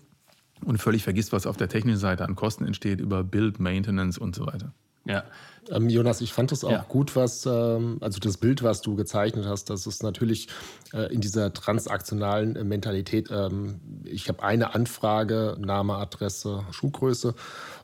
[0.65, 4.37] und völlig vergisst, was auf der technischen Seite an Kosten entsteht über Build, Maintenance und
[4.37, 4.73] so weiter.
[5.11, 5.25] Ja.
[5.71, 6.87] Ähm, Jonas, ich fand das auch ja.
[6.89, 10.49] gut, was, ähm, also das Bild, was du gezeichnet hast, das ist natürlich
[10.93, 13.31] äh, in dieser transaktionalen äh, Mentalität.
[13.31, 17.35] Ähm, ich habe eine Anfrage, Name, Adresse, Schuhgröße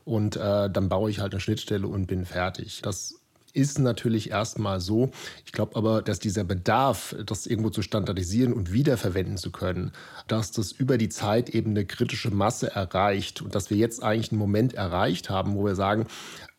[0.05, 2.81] und äh, dann baue ich halt eine Schnittstelle und bin fertig.
[2.81, 3.15] Das
[3.57, 5.09] ist natürlich erstmal so.
[5.45, 9.91] Ich glaube aber, dass dieser Bedarf, das irgendwo zu standardisieren und wiederverwenden zu können,
[10.27, 14.31] dass das über die Zeit eben eine kritische Masse erreicht und dass wir jetzt eigentlich
[14.31, 16.05] einen Moment erreicht haben, wo wir sagen,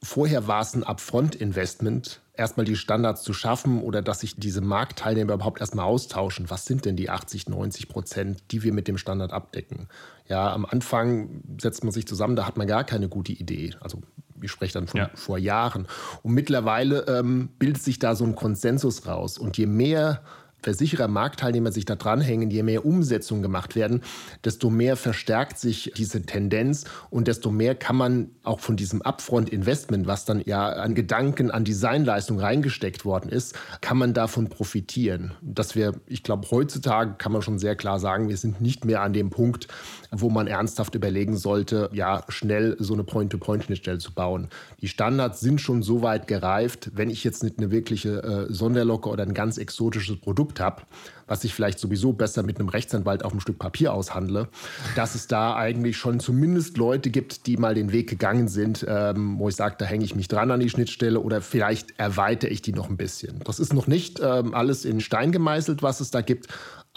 [0.02, 5.34] vorher war es ein Upfront-Investment, erstmal die Standards zu schaffen oder dass sich diese Marktteilnehmer
[5.34, 6.50] überhaupt erstmal austauschen.
[6.50, 9.88] Was sind denn die 80, 90 Prozent, die wir mit dem Standard abdecken?
[10.28, 13.74] Ja, am Anfang setzt man sich zusammen, da hat man gar keine gute Idee.
[13.80, 14.00] Also
[14.40, 15.11] ich spreche dann von ja.
[15.14, 15.88] vor Jahren.
[16.22, 19.37] Und mittlerweile ähm, bildet sich da so ein Konsensus raus.
[19.37, 20.22] Und je mehr
[20.62, 24.02] Versicherer, Marktteilnehmer sich da dranhängen, je mehr Umsetzungen gemacht werden,
[24.44, 30.06] desto mehr verstärkt sich diese Tendenz und desto mehr kann man auch von diesem Upfront-Investment,
[30.06, 35.32] was dann ja an Gedanken, an Designleistung reingesteckt worden ist, kann man davon profitieren.
[35.42, 39.02] Dass wir, ich glaube, heutzutage kann man schon sehr klar sagen, wir sind nicht mehr
[39.02, 39.68] an dem Punkt,
[40.10, 44.48] wo man ernsthaft überlegen sollte, ja, schnell so eine Point-to-Point-Schnittstelle zu bauen.
[44.80, 49.08] Die Standards sind schon so weit gereift, wenn ich jetzt nicht eine wirkliche äh, Sonderlocke
[49.08, 50.82] oder ein ganz exotisches Produkt habe,
[51.26, 54.48] was ich vielleicht sowieso besser mit einem Rechtsanwalt auf einem Stück Papier aushandle,
[54.96, 59.38] dass es da eigentlich schon zumindest Leute gibt, die mal den Weg gegangen sind, ähm,
[59.38, 62.62] wo ich sage, da hänge ich mich dran an die Schnittstelle oder vielleicht erweitere ich
[62.62, 63.40] die noch ein bisschen.
[63.44, 66.48] Das ist noch nicht ähm, alles in Stein gemeißelt, was es da gibt,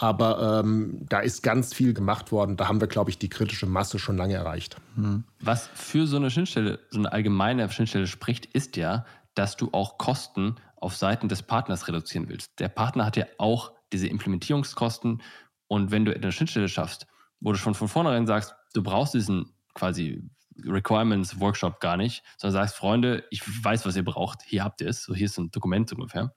[0.02, 2.56] aber ähm, da ist ganz viel gemacht worden.
[2.56, 4.76] Da haben wir, glaube ich, die kritische Masse schon lange erreicht.
[4.96, 5.22] Hm.
[5.38, 9.98] Was für so eine Schnittstelle, so eine allgemeine Schnittstelle spricht, ist ja, dass du auch
[9.98, 12.58] Kosten auf Seiten des Partners reduzieren willst.
[12.58, 15.22] Der Partner hat ja auch diese Implementierungskosten
[15.68, 17.06] und wenn du eine Schnittstelle schaffst,
[17.38, 20.28] wo du schon von vornherein sagst, du brauchst diesen quasi
[20.66, 24.88] Requirements Workshop gar nicht, sondern sagst, Freunde, ich weiß, was ihr braucht, hier habt ihr
[24.88, 26.34] es, so hier ist ein Dokument ungefähr.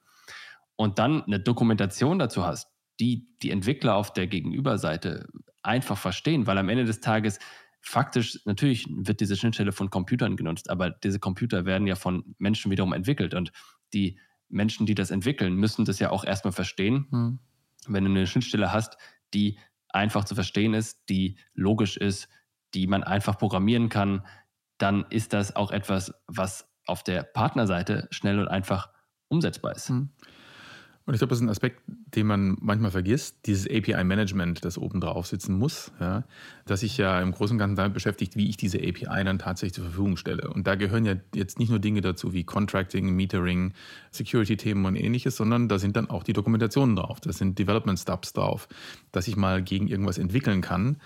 [0.76, 5.28] Und dann eine Dokumentation dazu hast, die die Entwickler auf der Gegenüberseite
[5.64, 7.40] einfach verstehen, weil am Ende des Tages
[7.82, 12.72] faktisch, natürlich wird diese Schnittstelle von Computern genutzt, aber diese Computer werden ja von Menschen
[12.72, 13.52] wiederum entwickelt und
[13.94, 17.08] die Menschen, die das entwickeln, müssen das ja auch erstmal verstehen.
[17.12, 17.40] Hm.
[17.88, 18.98] Wenn du eine Schnittstelle hast,
[19.34, 22.28] die einfach zu verstehen ist, die logisch ist,
[22.74, 24.26] die man einfach programmieren kann,
[24.78, 28.90] dann ist das auch etwas, was auf der Partnerseite schnell und einfach
[29.28, 29.90] umsetzbar ist.
[29.90, 30.10] Hm.
[31.06, 35.02] Und ich glaube, das ist ein Aspekt, den man manchmal vergisst, dieses API-Management, das oben
[35.02, 36.24] drauf sitzen muss, ja,
[36.66, 39.76] das sich ja im Großen und Ganzen damit beschäftigt, wie ich diese API dann tatsächlich
[39.76, 40.50] zur Verfügung stelle.
[40.50, 43.74] Und da gehören ja jetzt nicht nur Dinge dazu wie Contracting, Metering,
[44.10, 48.68] Security-Themen und ähnliches, sondern da sind dann auch die Dokumentationen drauf, da sind Development-Stubs drauf,
[49.12, 50.98] dass ich mal gegen irgendwas entwickeln kann.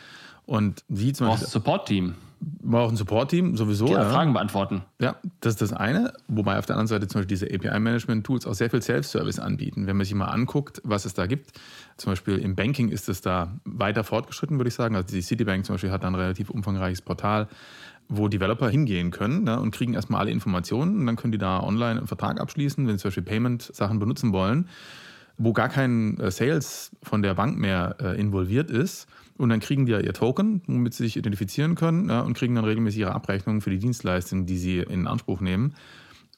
[0.50, 1.48] Und wie zum Beispiel.
[1.48, 2.16] Support-Team.
[2.64, 3.86] War auch ein Support-Team, sowieso.
[3.86, 4.10] Die ja.
[4.10, 4.82] Fragen beantworten.
[5.00, 6.12] Ja, das ist das eine.
[6.28, 9.86] Wobei auf der anderen Seite zum Beispiel diese API-Management-Tools auch sehr viel Self-Service anbieten.
[9.86, 11.52] Wenn man sich mal anguckt, was es da gibt,
[11.98, 14.96] zum Beispiel im Banking ist es da weiter fortgeschritten, würde ich sagen.
[14.96, 17.48] Also die Citibank zum Beispiel hat da ein relativ umfangreiches Portal,
[18.08, 21.62] wo Developer hingehen können ne, und kriegen erstmal alle Informationen und dann können die da
[21.62, 24.68] online einen Vertrag abschließen, wenn sie zum Beispiel Payment-Sachen benutzen wollen,
[25.38, 29.08] wo gar kein äh, Sales von der Bank mehr äh, involviert ist
[29.40, 32.56] und dann kriegen die ja ihr Token, womit sie sich identifizieren können ja, und kriegen
[32.56, 35.76] dann regelmäßig ihre Abrechnungen für die Dienstleistungen, die sie in Anspruch nehmen.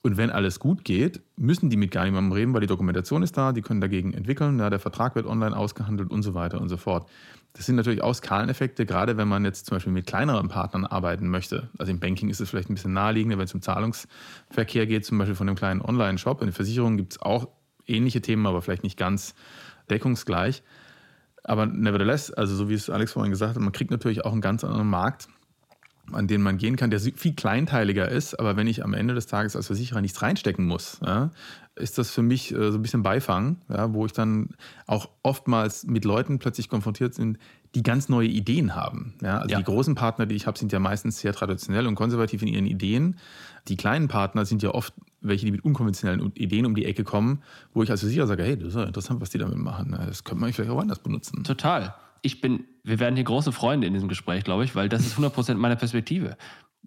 [0.03, 3.37] Und wenn alles gut geht, müssen die mit gar niemandem reden, weil die Dokumentation ist
[3.37, 6.69] da, die können dagegen entwickeln, ja, der Vertrag wird online ausgehandelt und so weiter und
[6.69, 7.09] so fort.
[7.53, 11.27] Das sind natürlich auch Skaleneffekte, gerade wenn man jetzt zum Beispiel mit kleineren Partnern arbeiten
[11.27, 11.69] möchte.
[11.79, 15.17] Also im Banking ist es vielleicht ein bisschen naheliegender, wenn es um Zahlungsverkehr geht, zum
[15.17, 16.41] Beispiel von einem kleinen Online-Shop.
[16.41, 17.47] In der Versicherung gibt es auch
[17.87, 19.33] ähnliche Themen, aber vielleicht nicht ganz
[19.89, 20.63] deckungsgleich.
[21.43, 24.41] Aber nevertheless, also so wie es Alex vorhin gesagt hat, man kriegt natürlich auch einen
[24.41, 25.27] ganz anderen Markt,
[26.11, 28.35] an den man gehen kann, der viel kleinteiliger ist.
[28.39, 31.31] Aber wenn ich am Ende des Tages als Versicherer nichts reinstecken muss, ja,
[31.75, 34.49] ist das für mich äh, so ein bisschen Beifang, ja, wo ich dann
[34.87, 37.37] auch oftmals mit Leuten plötzlich konfrontiert bin,
[37.75, 39.13] die ganz neue Ideen haben.
[39.21, 39.57] Ja, also ja.
[39.57, 42.65] die großen Partner, die ich habe, sind ja meistens sehr traditionell und konservativ in ihren
[42.65, 43.17] Ideen.
[43.67, 47.43] Die kleinen Partner sind ja oft welche, die mit unkonventionellen Ideen um die Ecke kommen,
[47.73, 49.91] wo ich als Versicherer sage, hey, das ist ja interessant, was die damit machen.
[49.91, 51.43] Das könnte man vielleicht auch anders benutzen.
[51.43, 51.95] Total.
[52.21, 55.17] Ich bin, wir werden hier große Freunde in diesem Gespräch, glaube ich, weil das ist
[55.17, 56.37] 100% meiner Perspektive.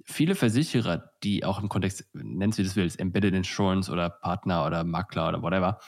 [0.05, 4.85] Viele Versicherer, die auch im Kontext, nennst du das willst, Embedded Insurance oder Partner oder
[4.85, 5.79] Makler oder whatever,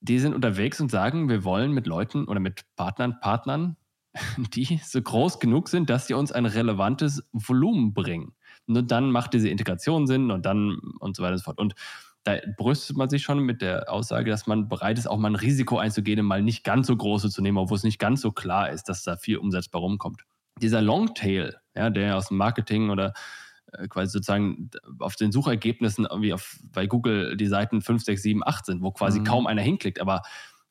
[0.00, 3.76] die sind unterwegs und sagen, wir wollen mit Leuten oder mit Partnern, Partnern,
[4.54, 8.34] die so groß genug sind, dass sie uns ein relevantes Volumen bringen.
[8.68, 11.58] Nur dann macht diese Integration Sinn und dann und so weiter und so fort.
[11.58, 11.74] Und
[12.24, 15.36] da brüstet man sich schon mit der Aussage, dass man bereit ist, auch mal ein
[15.36, 18.70] Risiko einzugehen mal nicht ganz so große zu nehmen, obwohl es nicht ganz so klar
[18.70, 20.24] ist, dass da viel umsetzbar rumkommt.
[20.60, 23.14] Dieser Longtail, ja, der aus dem Marketing oder
[23.72, 28.42] äh, quasi sozusagen auf den Suchergebnissen wie auf, bei Google die Seiten 5, 6, 7,
[28.44, 29.24] 8 sind, wo quasi mhm.
[29.24, 30.22] kaum einer hinklickt, aber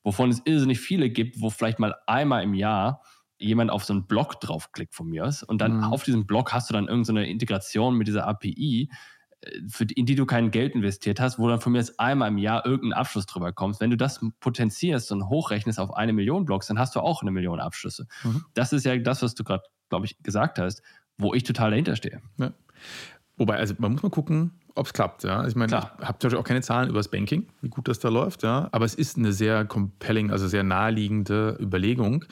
[0.04, 3.02] wovon es irrsinnig viele gibt, wo vielleicht mal einmal im Jahr
[3.39, 5.84] jemand auf so einen Blog draufklickt von mir aus und dann mhm.
[5.86, 8.89] auf diesem Blog hast du dann irgendeine so Integration mit dieser API,
[9.41, 12.30] äh, für in die du kein Geld investiert hast, wo dann von mir jetzt einmal
[12.30, 13.80] im Jahr irgendein Abschluss drüber kommt.
[13.80, 17.32] Wenn du das potenzierst und hochrechnest auf eine Million Blogs, dann hast du auch eine
[17.32, 18.08] Million Abschlüsse.
[18.23, 18.45] Mhm.
[18.54, 20.82] Das ist ja das, was du gerade, glaube ich, gesagt hast,
[21.17, 22.21] wo ich total dahinter stehe.
[22.38, 22.54] Ja.
[23.38, 25.23] Wobei, also man muss mal gucken, ob es klappt.
[25.23, 25.45] Ja?
[25.47, 25.95] Ich meine, Klar.
[26.00, 28.43] ich habe zum Beispiel auch keine Zahlen über das Banking, wie gut das da läuft,
[28.43, 28.69] ja.
[28.71, 32.26] Aber es ist eine sehr compelling, also sehr naheliegende Überlegung.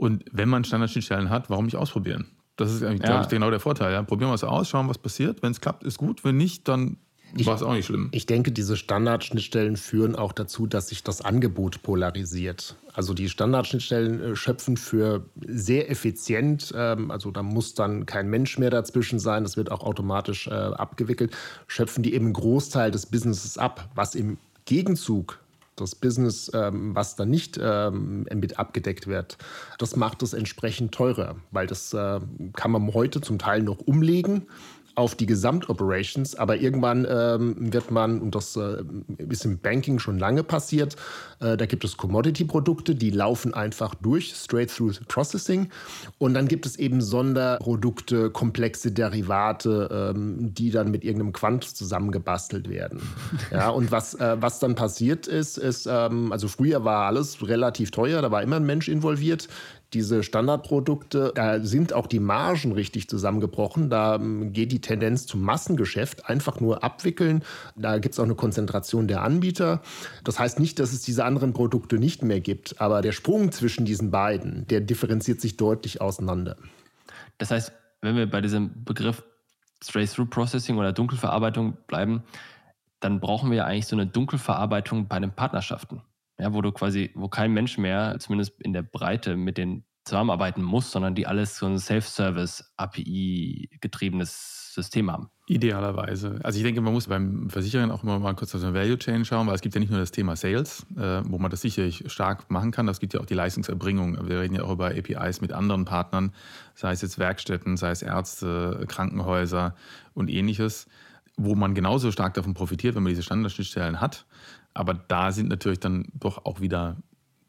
[0.00, 2.26] Und wenn man Standardschnittstellen hat, warum nicht ausprobieren?
[2.56, 3.08] Das ist, eigentlich, ja.
[3.08, 3.92] glaube ich, genau der Vorteil.
[3.92, 4.02] Ja?
[4.02, 5.42] Probieren wir es aus, schauen, was passiert.
[5.42, 6.24] Wenn es klappt, ist gut.
[6.24, 6.96] Wenn nicht, dann
[7.44, 8.08] war es auch nicht schlimm.
[8.12, 12.76] Ich denke, diese Standardschnittstellen führen auch dazu, dass sich das Angebot polarisiert.
[12.94, 18.56] Also die Standardschnittstellen äh, schöpfen für sehr effizient, ähm, also da muss dann kein Mensch
[18.56, 21.36] mehr dazwischen sein, das wird auch automatisch äh, abgewickelt,
[21.66, 25.39] schöpfen die eben einen Großteil des Businesses ab, was im Gegenzug
[25.80, 29.38] das Business, ähm, was dann nicht ähm, mit abgedeckt wird,
[29.78, 32.20] das macht es entsprechend teurer, weil das äh,
[32.54, 34.46] kann man heute zum Teil noch umlegen
[35.00, 38.84] auf die Gesamtoperations, aber irgendwann ähm, wird man, und das äh,
[39.30, 40.94] ist im Banking schon lange passiert,
[41.40, 45.70] äh, da gibt es Commodity-Produkte, die laufen einfach durch, Straight-Through Processing.
[46.18, 52.68] Und dann gibt es eben Sonderprodukte, komplexe Derivate, ähm, die dann mit irgendeinem Quant zusammengebastelt
[52.68, 53.00] werden.
[53.50, 57.90] ja, und was, äh, was dann passiert ist, ist, ähm, also früher war alles relativ
[57.90, 59.48] teuer, da war immer ein Mensch involviert
[59.92, 63.90] diese Standardprodukte, da sind auch die Margen richtig zusammengebrochen.
[63.90, 67.42] Da ähm, geht die Tendenz zum Massengeschäft, einfach nur abwickeln.
[67.76, 69.82] Da gibt es auch eine Konzentration der Anbieter.
[70.24, 73.84] Das heißt nicht, dass es diese anderen Produkte nicht mehr gibt, aber der Sprung zwischen
[73.84, 76.56] diesen beiden, der differenziert sich deutlich auseinander.
[77.38, 79.24] Das heißt, wenn wir bei diesem Begriff
[79.82, 82.22] Straight-Through-Processing oder Dunkelverarbeitung bleiben,
[83.00, 86.02] dann brauchen wir ja eigentlich so eine Dunkelverarbeitung bei den Partnerschaften
[86.40, 90.62] ja, wo du quasi, wo kein Mensch mehr, zumindest in der Breite, mit den zusammenarbeiten
[90.62, 95.30] muss, sondern die alles so ein Self-Service, API-getriebenes System haben.
[95.46, 96.38] Idealerweise.
[96.42, 99.24] Also ich denke, man muss beim Versichern auch immer mal kurz auf den Value Chain
[99.24, 102.04] schauen, weil es gibt ja nicht nur das Thema Sales, äh, wo man das sicherlich
[102.06, 104.28] stark machen kann, es gibt ja auch die Leistungserbringung.
[104.28, 106.32] Wir reden ja auch über APIs mit anderen Partnern,
[106.74, 109.74] sei es jetzt Werkstätten, sei es Ärzte, Krankenhäuser
[110.14, 110.86] und ähnliches,
[111.36, 114.26] wo man genauso stark davon profitiert, wenn man diese Standardschnittstellen hat.
[114.74, 116.96] Aber da sind natürlich dann doch auch wieder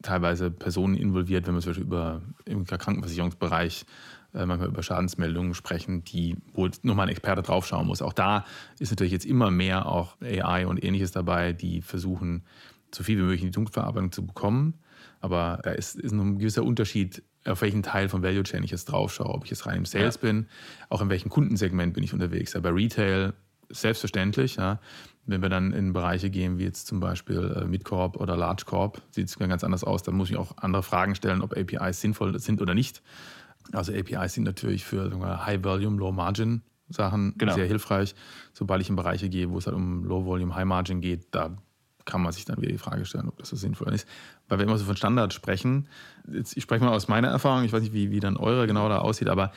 [0.02, 3.86] teilweise Personen involviert, wenn wir zum Beispiel über im Krankenversicherungsbereich
[4.34, 8.02] äh, manchmal über Schadensmeldungen sprechen, die wohl nur mal ein Experte draufschauen muss.
[8.02, 8.44] Auch da
[8.78, 12.42] ist natürlich jetzt immer mehr auch AI und ähnliches dabei, die versuchen,
[12.94, 14.74] so viel wie möglich in die Dunkelverarbeitung zu bekommen.
[15.20, 18.86] Aber da ist, ist ein gewisser Unterschied, auf welchen Teil von Value Chain ich jetzt
[18.86, 19.28] draufschaue.
[19.28, 20.20] Ob ich jetzt rein im Sales ja.
[20.20, 20.46] bin,
[20.88, 22.52] auch in welchem Kundensegment bin ich unterwegs.
[22.54, 23.34] Ja, bei Retail
[23.68, 24.56] selbstverständlich.
[24.56, 24.80] Ja.
[25.24, 29.00] Wenn wir dann in Bereiche gehen, wie jetzt zum Beispiel äh, Midcorp oder Large Corp,
[29.10, 30.02] sieht es ganz anders aus.
[30.02, 33.02] Da muss ich auch andere Fragen stellen, ob APIs sinnvoll sind oder nicht.
[33.72, 35.10] Also APIs sind natürlich für
[35.46, 37.54] High Volume, Low Margin Sachen genau.
[37.54, 38.14] sehr hilfreich.
[38.52, 41.56] Sobald ich in Bereiche gehe, wo es halt um Low Volume, High Margin geht, da
[42.04, 44.08] kann man sich dann wieder die Frage stellen, ob das so sinnvoll ist.
[44.48, 45.88] Weil wir immer so von Standard sprechen.
[46.30, 48.88] Jetzt, ich spreche mal aus meiner Erfahrung, ich weiß nicht, wie, wie dann eure genau
[48.88, 49.52] da aussieht, aber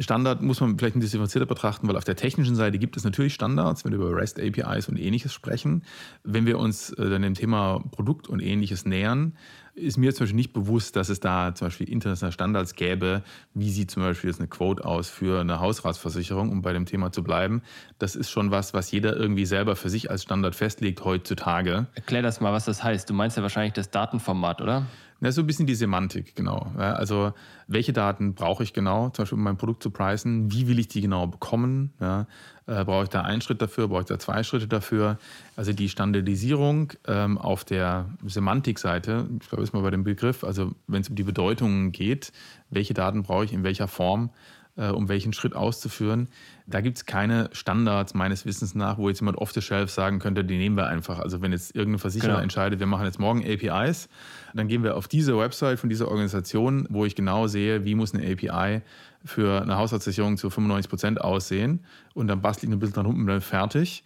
[0.00, 3.02] Standard muss man vielleicht ein bisschen differenzierter betrachten, weil auf der technischen Seite gibt es
[3.02, 5.82] natürlich Standards, wenn wir über REST APIs und ähnliches sprechen.
[6.22, 9.34] Wenn wir uns äh, dann dem Thema Produkt und ähnliches nähern,
[9.74, 13.22] ist mir zum Beispiel nicht bewusst, dass es da zum Beispiel internationale Standards gäbe.
[13.54, 17.10] Wie sieht zum Beispiel jetzt eine Quote aus für eine Hausratsversicherung, um bei dem Thema
[17.10, 17.62] zu bleiben?
[17.98, 21.86] Das ist schon was, was jeder irgendwie selber für sich als Standard festlegt heutzutage.
[21.94, 23.08] Erklär das mal, was das heißt.
[23.10, 24.86] Du meinst ja wahrscheinlich das Datenformat, oder?
[25.20, 26.70] Ja, so ein bisschen die Semantik, genau.
[26.76, 27.32] Also,
[27.66, 30.52] welche Daten brauche ich genau, zum Beispiel um mein Produkt zu preisen?
[30.52, 31.92] Wie will ich die genau bekommen?
[32.00, 32.28] Ja,
[32.66, 33.88] äh, brauche ich da einen Schritt dafür?
[33.88, 35.18] Brauche ich da zwei Schritte dafür?
[35.56, 40.70] Also, die Standardisierung ähm, auf der Semantikseite, ich glaube, ist mal bei dem Begriff, also,
[40.86, 42.30] wenn es um die Bedeutungen geht,
[42.70, 44.30] welche Daten brauche ich in welcher Form?
[44.78, 46.28] Äh, um welchen Schritt auszuführen.
[46.66, 50.20] Da gibt es keine Standards meines Wissens nach, wo jetzt jemand off the shelf sagen
[50.20, 51.18] könnte, die nehmen wir einfach.
[51.18, 52.42] Also wenn jetzt irgendein Versicherer genau.
[52.42, 54.08] entscheidet, wir machen jetzt morgen APIs,
[54.54, 58.14] dann gehen wir auf diese Website von dieser Organisation, wo ich genau sehe, wie muss
[58.14, 58.82] eine API
[59.24, 63.20] für eine Haushaltssicherung zu 95 Prozent aussehen und dann bastle ich ein bisschen dran rum
[63.20, 64.04] und dann fertig.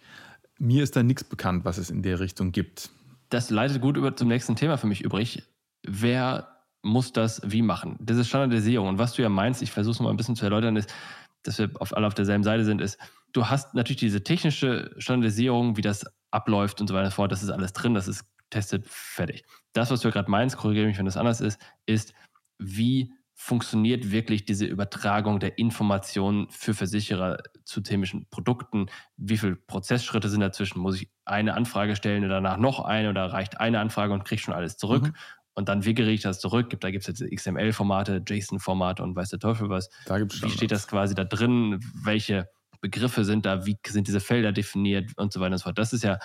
[0.57, 2.89] Mir ist da nichts bekannt, was es in der Richtung gibt.
[3.29, 5.43] Das leitet gut über zum nächsten Thema für mich übrig.
[5.85, 6.52] Wer
[6.83, 7.97] muss das wie machen.
[7.99, 8.89] Das ist Standardisierung.
[8.89, 10.93] Und was du ja meinst, ich versuche es mal ein bisschen zu erläutern, ist,
[11.41, 12.99] dass wir auf, alle auf derselben Seite sind, ist,
[13.31, 17.31] du hast natürlich diese technische Standardisierung, wie das abläuft und so weiter und so fort.
[17.31, 19.43] Das ist alles drin, das ist testet, fertig.
[19.71, 22.13] Das, was du gerade meinst, korrigiere mich, wenn das anders ist, ist,
[22.59, 28.87] wie funktioniert wirklich diese Übertragung der Informationen für Versicherer zu themischen Produkten?
[29.17, 30.79] Wie viele Prozessschritte sind dazwischen?
[30.79, 34.41] Muss ich eine Anfrage stellen und danach noch eine oder reicht eine Anfrage und kriege
[34.41, 35.03] schon alles zurück?
[35.03, 35.15] Mhm
[35.55, 36.79] und dann wiggere ich das zurück.
[36.79, 39.89] Da gibt es jetzt XML-Formate, JSON-Formate und weiß der Teufel was.
[40.05, 41.79] Da gibt's wie steht das quasi da drin?
[42.03, 42.49] Welche
[42.81, 43.65] Begriffe sind da?
[43.65, 45.77] Wie sind diese Felder definiert und so weiter und so fort?
[45.77, 46.19] Das ist ja,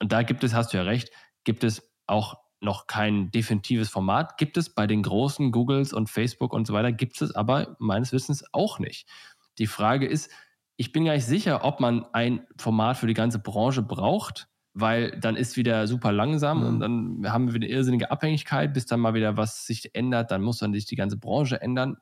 [0.00, 1.10] und da gibt es, hast du ja recht,
[1.44, 4.38] gibt es auch noch kein definitives Format.
[4.38, 8.12] Gibt es bei den großen Googles und Facebook und so weiter, gibt es aber meines
[8.12, 9.08] Wissens auch nicht.
[9.58, 10.30] Die Frage ist,
[10.76, 15.18] ich bin gar nicht sicher, ob man ein Format für die ganze Branche braucht weil
[15.20, 16.66] dann ist wieder super langsam mhm.
[16.66, 20.42] und dann haben wir eine irrsinnige Abhängigkeit, bis dann mal wieder was sich ändert, dann
[20.42, 21.96] muss dann sich die ganze Branche ändern.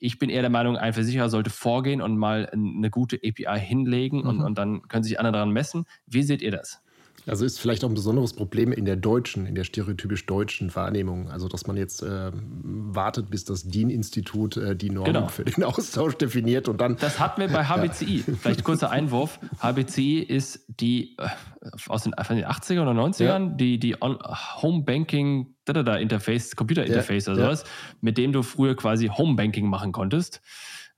[0.00, 4.20] Ich bin eher der Meinung, ein Versicherer sollte vorgehen und mal eine gute API hinlegen
[4.20, 4.28] mhm.
[4.28, 5.84] und, und dann können sich andere daran messen.
[6.06, 6.82] Wie seht ihr das?
[7.26, 11.30] Also ist vielleicht auch ein besonderes Problem in der deutschen, in der stereotypisch deutschen Wahrnehmung.
[11.30, 15.28] Also dass man jetzt äh, wartet, bis das DIN-Institut äh, die Normen genau.
[15.28, 16.96] für den Austausch definiert und dann.
[16.96, 18.08] Das hatten wir bei HBCI.
[18.28, 18.34] Ja.
[18.40, 19.38] Vielleicht kurzer Einwurf.
[19.60, 21.28] HBCI ist die äh,
[21.88, 23.38] aus den, den 80er oder 90ern, ja.
[23.38, 27.32] die, die Home Banking Interface, Computer Interface ja.
[27.32, 27.64] oder sowas,
[28.00, 30.40] mit dem du früher quasi Home Banking machen konntest.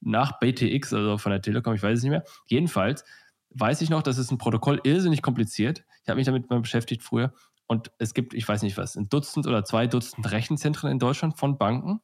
[0.00, 2.24] Nach BTX, also von der Telekom, ich weiß es nicht mehr.
[2.46, 3.04] Jedenfalls
[3.50, 5.84] weiß ich noch, das ist ein Protokoll irrsinnig kompliziert.
[6.10, 7.32] Ich habe mich damit mal beschäftigt früher.
[7.66, 11.38] Und es gibt, ich weiß nicht was, ein Dutzend oder zwei Dutzend Rechenzentren in Deutschland
[11.38, 12.00] von Banken.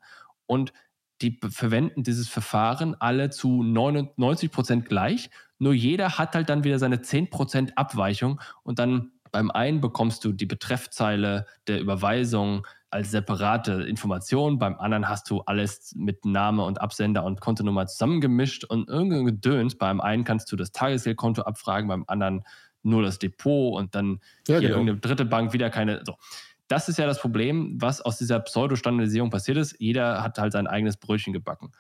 [0.47, 0.73] Und
[1.23, 5.31] die verwenden dieses Verfahren alle zu 99 Prozent gleich.
[5.59, 8.41] Nur jeder hat halt dann wieder seine 10 Prozent Abweichung.
[8.63, 15.09] Und dann beim einen bekommst du die Betreffzeile der Überweisung als separate Information, beim anderen
[15.09, 19.77] hast du alles mit Name und Absender und Kontonummer zusammengemischt und irgendein Gedöns.
[19.77, 22.45] Beim einen kannst du das Tagesgeldkonto abfragen, beim anderen
[22.87, 24.81] nur das Depot und dann ja, hier genau.
[24.81, 26.03] irgendeine dritte Bank wieder keine.
[26.05, 26.17] So.
[26.69, 29.77] Das ist ja das Problem, was aus dieser Pseudo-Standardisierung passiert ist.
[29.79, 31.73] Jeder hat halt sein eigenes Brötchen gebacken.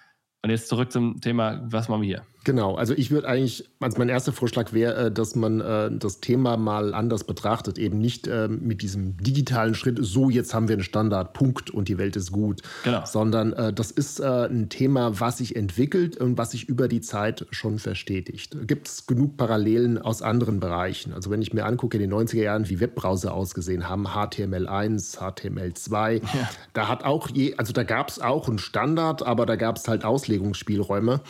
[0.46, 2.22] Und jetzt zurück zum Thema, was machen wir hier?
[2.46, 6.20] Genau, also ich würde eigentlich, also mein erster Vorschlag wäre, äh, dass man äh, das
[6.20, 10.74] Thema mal anders betrachtet, eben nicht äh, mit diesem digitalen Schritt, so jetzt haben wir
[10.74, 13.04] einen Standard, Punkt und die Welt ist gut, genau.
[13.04, 17.46] sondern äh, das ist ein Thema, was sich entwickelt und was sich über die Zeit
[17.50, 18.56] schon verstetigt.
[18.68, 21.12] Gibt es genug Parallelen aus anderen Bereichen?
[21.12, 26.22] Also wenn ich mir angucke, in den 90er Jahren, wie Webbrowser ausgesehen haben, HTML1, HTML2,
[26.22, 26.50] ja.
[26.74, 29.88] da hat auch je, also da gab es auch einen Standard, aber da gab es
[29.88, 30.04] halt
[30.36, 31.20] Auslegungsspielräume.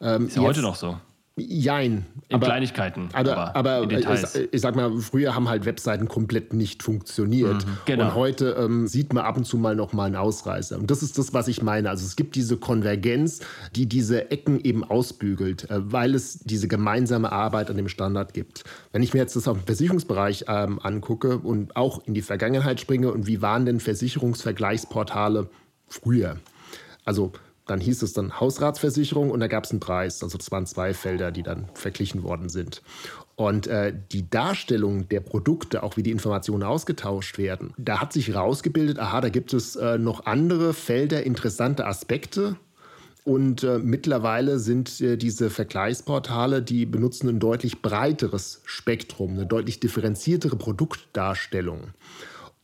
[0.00, 0.98] Ähm, ist ja heute noch so.
[1.38, 2.06] Jein.
[2.28, 3.10] In aber, Kleinigkeiten.
[3.12, 4.06] Aber, aber, aber ich,
[4.52, 7.66] ich, sag mal, früher haben halt Webseiten komplett nicht funktioniert.
[7.66, 8.04] Mhm, genau.
[8.06, 10.78] Und heute ähm, sieht man ab und zu mal noch mal einen Ausreißer.
[10.78, 11.90] Und das ist das, was ich meine.
[11.90, 13.40] Also es gibt diese Konvergenz,
[13.74, 18.64] die diese Ecken eben ausbügelt, äh, weil es diese gemeinsame Arbeit an dem Standard gibt.
[18.92, 22.80] Wenn ich mir jetzt das auf dem Versicherungsbereich ähm, angucke und auch in die Vergangenheit
[22.80, 25.50] springe und wie waren denn Versicherungsvergleichsportale
[25.86, 26.38] früher?
[27.04, 27.32] Also
[27.66, 30.22] dann hieß es dann Hausratsversicherung und da gab es einen Preis.
[30.22, 32.82] Also das waren zwei Felder, die dann verglichen worden sind.
[33.34, 38.28] Und äh, die Darstellung der Produkte, auch wie die Informationen ausgetauscht werden, da hat sich
[38.28, 42.56] herausgebildet, aha, da gibt es äh, noch andere Felder, interessante Aspekte.
[43.24, 49.80] Und äh, mittlerweile sind äh, diese Vergleichsportale, die benutzen ein deutlich breiteres Spektrum, eine deutlich
[49.80, 51.88] differenziertere Produktdarstellung.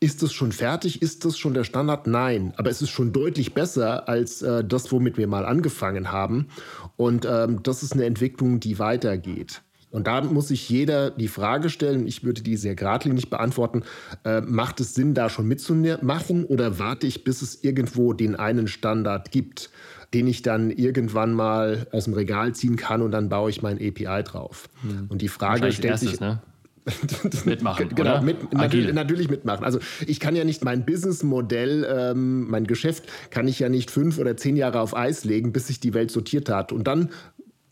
[0.02, 1.00] Ist es schon fertig?
[1.00, 2.08] Ist das schon der Standard?
[2.08, 6.48] Nein, aber es ist schon deutlich besser als äh, das, womit wir mal angefangen haben.
[6.96, 9.62] Und ähm, das ist eine Entwicklung, die weitergeht.
[9.92, 13.84] Und da muss sich jeder die Frage stellen, ich würde die sehr geradlinig beantworten,
[14.24, 18.66] äh, macht es Sinn, da schon mitzumachen oder warte ich, bis es irgendwo den einen
[18.66, 19.70] Standard gibt,
[20.14, 23.76] den ich dann irgendwann mal aus dem Regal ziehen kann und dann baue ich mein
[23.76, 24.68] API drauf.
[24.80, 25.06] Hm.
[25.10, 26.18] Und die Frage stellt sich...
[26.18, 26.42] Ne?
[27.44, 27.88] mitmachen.
[27.94, 29.64] genau, mit, natürlich, natürlich, mitmachen.
[29.64, 34.18] Also ich kann ja nicht mein Businessmodell, ähm, mein Geschäft, kann ich ja nicht fünf
[34.18, 36.72] oder zehn Jahre auf Eis legen, bis sich die Welt sortiert hat.
[36.72, 37.10] Und dann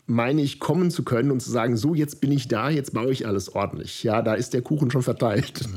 [0.05, 3.11] meine ich, kommen zu können und zu sagen, so, jetzt bin ich da, jetzt baue
[3.11, 4.03] ich alles ordentlich.
[4.03, 5.67] Ja, da ist der Kuchen schon verteilt.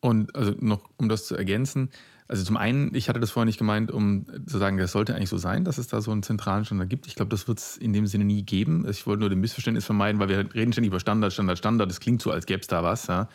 [0.00, 1.90] Und also noch, um das zu ergänzen,
[2.30, 5.30] also zum einen, ich hatte das vorher nicht gemeint, um zu sagen, das sollte eigentlich
[5.30, 7.08] so sein, dass es da so einen zentralen Standard gibt.
[7.08, 8.86] Ich glaube, das wird es in dem Sinne nie geben.
[8.88, 11.90] Ich wollte nur den Missverständnis vermeiden, weil wir reden ständig über Standard, Standard, Standard.
[11.90, 13.08] Das klingt so, als gäbe es da was.
[13.08, 13.28] Ja.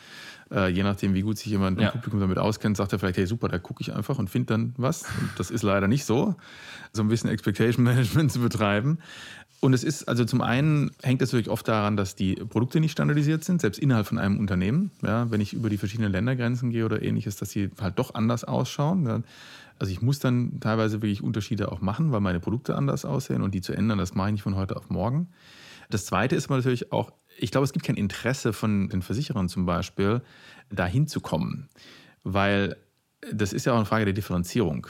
[0.50, 1.88] Äh, je nachdem, wie gut sich jemand ja.
[1.88, 4.54] im Publikum damit auskennt, sagt er vielleicht, hey super, da gucke ich einfach und finde
[4.54, 5.02] dann was.
[5.02, 6.36] Und das ist leider nicht so.
[6.94, 9.00] So ein bisschen Expectation Management zu betreiben.
[9.66, 12.92] Und es ist, also zum einen hängt es natürlich oft daran, dass die Produkte nicht
[12.92, 14.92] standardisiert sind, selbst innerhalb von einem Unternehmen.
[15.02, 18.44] Ja, wenn ich über die verschiedenen Ländergrenzen gehe oder ähnliches, dass sie halt doch anders
[18.44, 18.85] ausschauen.
[18.94, 19.22] Ja.
[19.78, 23.54] Also ich muss dann teilweise wirklich Unterschiede auch machen, weil meine Produkte anders aussehen und
[23.54, 25.30] die zu ändern, das mache ich nicht von heute auf morgen.
[25.90, 29.66] Das Zweite ist natürlich auch, ich glaube, es gibt kein Interesse von den Versicherern zum
[29.66, 30.22] Beispiel,
[30.70, 31.70] dahin zu kommen,
[32.24, 32.78] weil
[33.34, 34.88] das ist ja auch eine Frage der Differenzierung.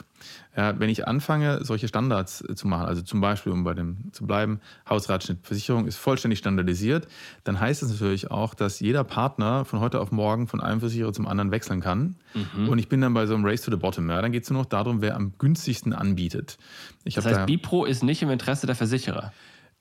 [0.56, 4.26] Ja, wenn ich anfange, solche Standards zu machen, also zum Beispiel, um bei dem zu
[4.26, 7.08] bleiben, Hausratschnittversicherung ist vollständig standardisiert,
[7.44, 11.14] dann heißt es natürlich auch, dass jeder Partner von heute auf morgen von einem Versicherer
[11.14, 12.16] zum anderen wechseln kann.
[12.34, 12.70] Mhm.
[12.70, 14.10] Und ich bin dann bei so einem Race to the Bottom.
[14.10, 16.58] Ja, dann geht es nur noch darum, wer am günstigsten anbietet.
[17.04, 19.34] Ich das heißt, da, Bipro ist nicht im Interesse der Versicherer.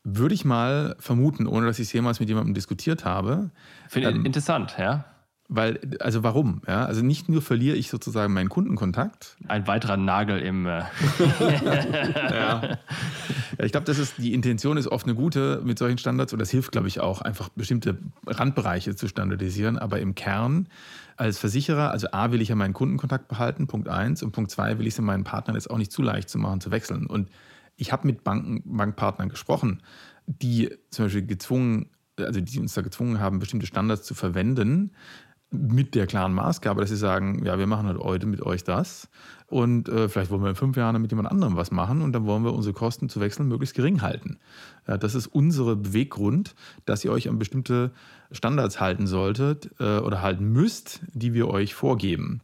[0.03, 3.51] Würde ich mal vermuten, ohne dass ich es jemals mit jemandem diskutiert habe.
[3.89, 5.07] Finde ähm, interessant, ja.
[5.49, 6.63] Weil, also warum?
[6.67, 9.37] Ja, also nicht nur verliere ich sozusagen meinen Kundenkontakt.
[9.47, 10.65] Ein weiterer Nagel im.
[10.65, 10.85] Äh
[12.31, 12.79] ja.
[13.59, 16.49] Ich glaube, das ist die Intention ist oft eine gute mit solchen Standards und das
[16.49, 19.79] hilft, glaube ich, auch einfach bestimmte Randbereiche zu standardisieren.
[19.79, 20.67] Aber im Kern
[21.19, 24.79] als Versicherer, also A will ich ja meinen Kundenkontakt behalten, Punkt eins, und Punkt zwei
[24.79, 27.05] will ich es meinen Partnern jetzt auch nicht zu leicht zu machen, zu wechseln.
[27.05, 27.29] Und
[27.77, 29.83] ich habe mit Banken, Bankpartnern gesprochen,
[30.27, 34.93] die zum Beispiel gezwungen also die uns da gezwungen haben, bestimmte Standards zu verwenden,
[35.55, 39.09] mit der klaren Maßgabe, dass sie sagen, ja, wir machen halt heute mit euch das
[39.47, 42.27] und äh, vielleicht wollen wir in fünf Jahren mit jemand anderem was machen und dann
[42.27, 44.39] wollen wir unsere Kosten zu wechseln möglichst gering halten.
[44.89, 47.93] Ja, das ist unsere Beweggrund, dass ihr euch an bestimmte
[48.33, 52.41] Standards halten solltet äh, oder halten müsst, die wir euch vorgeben.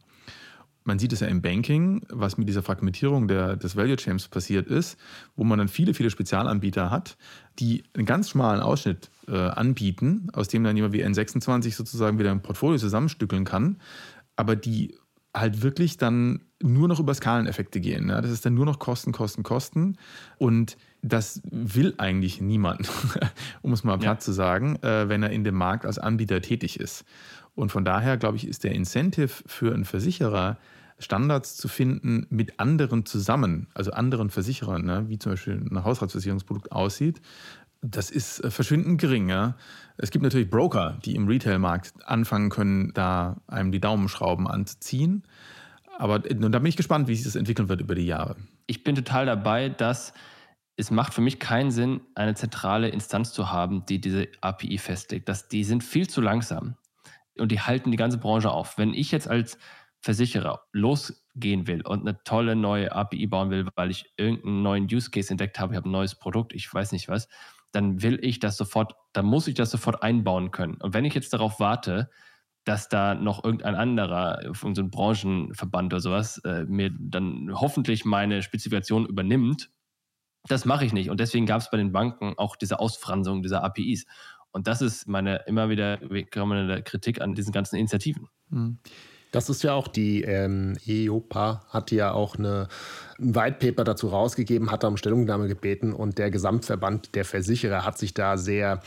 [0.85, 4.67] Man sieht es ja im Banking, was mit dieser Fragmentierung der, des Value Chains passiert
[4.67, 4.99] ist,
[5.37, 7.17] wo man dann viele, viele Spezialanbieter hat,
[7.61, 12.31] die einen ganz schmalen Ausschnitt äh, anbieten, aus dem dann jemand wie N26 sozusagen wieder
[12.31, 13.77] ein Portfolio zusammenstückeln kann,
[14.37, 14.97] aber die
[15.35, 18.09] halt wirklich dann nur noch über Skaleneffekte gehen.
[18.09, 18.21] Ja?
[18.21, 19.97] Das ist dann nur noch Kosten, Kosten, Kosten.
[20.39, 22.91] Und das will eigentlich niemand,
[23.63, 24.21] um es mal platt ja.
[24.21, 27.05] zu sagen, äh, wenn er in dem Markt als Anbieter tätig ist.
[27.55, 30.59] Und von daher, glaube ich, ist der Incentive für einen Versicherer,
[31.01, 36.71] Standards zu finden mit anderen zusammen, also anderen Versicherern, ne, wie zum Beispiel ein Hausratsversicherungsprodukt
[36.71, 37.21] aussieht,
[37.83, 39.29] das ist äh, verschwindend gering.
[39.29, 39.57] Ja?
[39.97, 45.25] Es gibt natürlich Broker, die im Retailmarkt anfangen können, da einem die Daumenschrauben anzuziehen.
[45.99, 48.37] Aber äh, da bin ich gespannt, wie sich das entwickeln wird über die Jahre.
[48.67, 50.13] Ich bin total dabei, dass
[50.77, 55.29] es macht für mich keinen Sinn, eine zentrale Instanz zu haben, die diese API festlegt.
[55.29, 56.77] Das, die sind viel zu langsam
[57.39, 58.79] und die halten die ganze Branche auf.
[58.79, 59.59] Wenn ich jetzt als
[60.01, 65.11] Versicherer losgehen will und eine tolle neue API bauen will, weil ich irgendeinen neuen Use
[65.11, 67.29] Case entdeckt habe, ich habe ein neues Produkt, ich weiß nicht was,
[67.73, 70.75] dann will ich das sofort, dann muss ich das sofort einbauen können.
[70.81, 72.11] Und wenn ich jetzt darauf warte,
[72.65, 79.07] dass da noch irgendein anderer, irgendein Branchenverband oder sowas, äh, mir dann hoffentlich meine Spezifikation
[79.07, 79.71] übernimmt,
[80.47, 81.11] das mache ich nicht.
[81.11, 84.07] Und deswegen gab es bei den Banken auch diese Ausfransung dieser APIs.
[84.53, 85.99] Und das ist meine immer wieder
[86.33, 88.29] kommende Kritik an diesen ganzen Initiativen.
[88.49, 88.79] Mhm.
[89.31, 92.69] Das ist ja auch die ähm, EIOPA hat ja auch eine,
[93.19, 97.85] ein White Paper dazu rausgegeben, hat da um Stellungnahme gebeten und der Gesamtverband der Versicherer
[97.85, 98.83] hat sich da sehr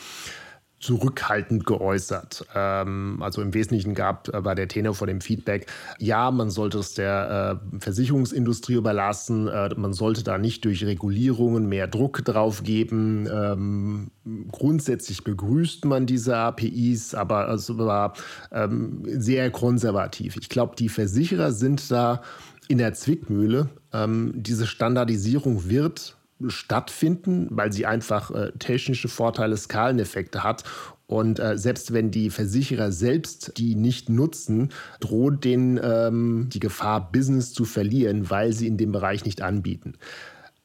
[0.84, 2.46] zurückhaltend geäußert.
[2.54, 5.68] Ähm, also im Wesentlichen gab äh, bei der Tenor vor dem Feedback,
[5.98, 11.68] ja, man sollte es der äh, Versicherungsindustrie überlassen, äh, man sollte da nicht durch Regulierungen
[11.68, 13.28] mehr Druck drauf geben.
[13.32, 14.12] Ähm,
[14.52, 18.14] grundsätzlich begrüßt man diese APIs, aber es war
[18.52, 20.36] ähm, sehr konservativ.
[20.36, 22.22] Ich glaube, die Versicherer sind da
[22.68, 23.70] in der Zwickmühle.
[23.94, 26.18] Ähm, diese Standardisierung wird
[26.50, 30.64] stattfinden, weil sie einfach äh, technische Vorteile, Skaleneffekte hat.
[31.06, 34.70] Und äh, selbst wenn die Versicherer selbst die nicht nutzen,
[35.00, 39.94] droht denen ähm, die Gefahr, Business zu verlieren, weil sie in dem Bereich nicht anbieten.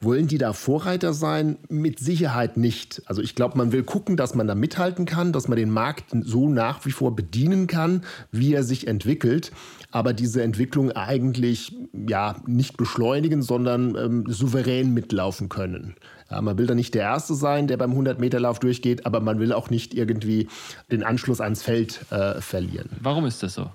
[0.01, 1.57] Wollen die da Vorreiter sein?
[1.67, 3.01] Mit Sicherheit nicht.
[3.05, 6.05] Also ich glaube, man will gucken, dass man da mithalten kann, dass man den Markt
[6.21, 9.51] so nach wie vor bedienen kann, wie er sich entwickelt.
[9.91, 15.95] Aber diese Entwicklung eigentlich ja nicht beschleunigen, sondern ähm, souverän mitlaufen können.
[16.31, 19.51] Ja, man will da nicht der Erste sein, der beim 100-Meter-Lauf durchgeht, aber man will
[19.51, 20.47] auch nicht irgendwie
[20.89, 22.89] den Anschluss ans Feld äh, verlieren.
[23.01, 23.69] Warum ist das so?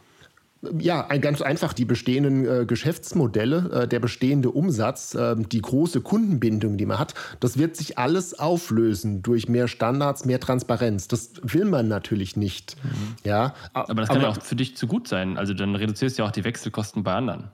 [0.78, 6.76] Ja, ganz einfach die bestehenden äh, Geschäftsmodelle, äh, der bestehende Umsatz, äh, die große Kundenbindung,
[6.76, 11.08] die man hat, das wird sich alles auflösen durch mehr Standards, mehr Transparenz.
[11.08, 12.76] Das will man natürlich nicht.
[12.82, 12.90] Mhm.
[13.24, 15.36] Ja, aber das kann aber, ja auch für dich zu gut sein.
[15.38, 17.44] Also dann reduzierst du ja auch die Wechselkosten bei anderen.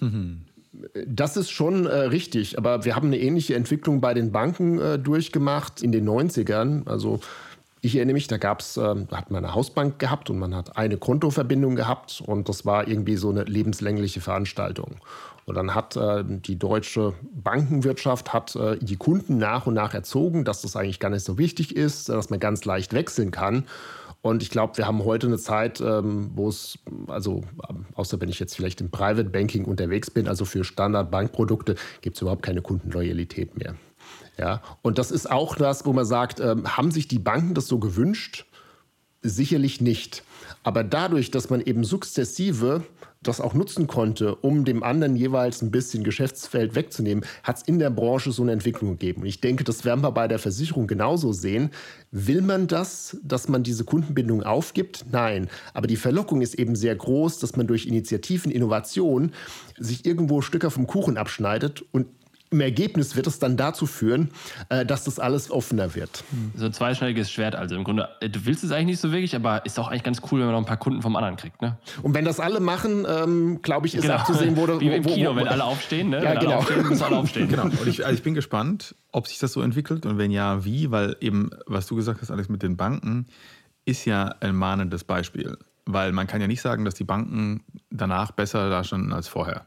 [0.00, 0.42] Mhm.
[1.06, 4.98] Das ist schon äh, richtig, aber wir haben eine ähnliche Entwicklung bei den Banken äh,
[4.98, 6.86] durchgemacht in den 90ern.
[6.86, 7.20] Also
[7.86, 10.96] ich erinnere mich, da gab's, äh, hat man eine Hausbank gehabt und man hat eine
[10.96, 14.96] Kontoverbindung gehabt und das war irgendwie so eine lebenslängliche Veranstaltung.
[15.46, 20.44] Und dann hat äh, die deutsche Bankenwirtschaft hat äh, die Kunden nach und nach erzogen,
[20.44, 23.64] dass das eigentlich gar nicht so wichtig ist, dass man ganz leicht wechseln kann.
[24.22, 27.44] Und ich glaube, wir haben heute eine Zeit, ähm, wo es, also
[27.94, 32.22] außer wenn ich jetzt vielleicht im Private Banking unterwegs bin, also für Standard-Bankprodukte, gibt es
[32.22, 33.76] überhaupt keine Kundenloyalität mehr.
[34.38, 37.66] Ja, und das ist auch das, wo man sagt, ähm, haben sich die Banken das
[37.66, 38.44] so gewünscht?
[39.22, 40.22] Sicherlich nicht.
[40.62, 42.82] Aber dadurch, dass man eben sukzessive
[43.22, 47.78] das auch nutzen konnte, um dem anderen jeweils ein bisschen Geschäftsfeld wegzunehmen, hat es in
[47.78, 49.22] der Branche so eine Entwicklung gegeben.
[49.22, 51.70] Und ich denke, das werden wir bei der Versicherung genauso sehen.
[52.10, 55.06] Will man das, dass man diese Kundenbindung aufgibt?
[55.10, 55.48] Nein.
[55.74, 59.32] Aber die Verlockung ist eben sehr groß, dass man durch Initiativen, Innovation
[59.78, 62.06] sich irgendwo Stücke vom Kuchen abschneidet und
[62.50, 64.30] im Ergebnis wird es dann dazu führen,
[64.68, 66.24] äh, dass das alles offener wird.
[66.54, 67.56] So ein zweischneidiges Schwert.
[67.56, 70.04] Also im Grunde, äh, du willst es eigentlich nicht so wirklich, aber ist auch eigentlich
[70.04, 71.60] ganz cool, wenn man noch ein paar Kunden vom anderen kriegt.
[71.60, 71.76] Ne?
[72.02, 74.14] Und wenn das alle machen, ähm, glaube ich, ist genau.
[74.14, 76.10] abzusehen, wo, Wie im Kino, wo, wo, wenn alle aufstehen.
[76.10, 76.22] Ne?
[76.22, 76.50] Ja, wenn genau.
[76.50, 77.48] Alle aufstehen, müssen alle aufstehen.
[77.50, 77.64] genau.
[77.64, 80.90] Und ich, also ich bin gespannt, ob sich das so entwickelt und wenn ja, wie,
[80.90, 83.26] weil eben, was du gesagt hast, Alex, mit den Banken,
[83.84, 85.56] ist ja ein mahnendes Beispiel.
[85.84, 89.66] Weil man kann ja nicht sagen, dass die Banken danach besser dastanden als vorher.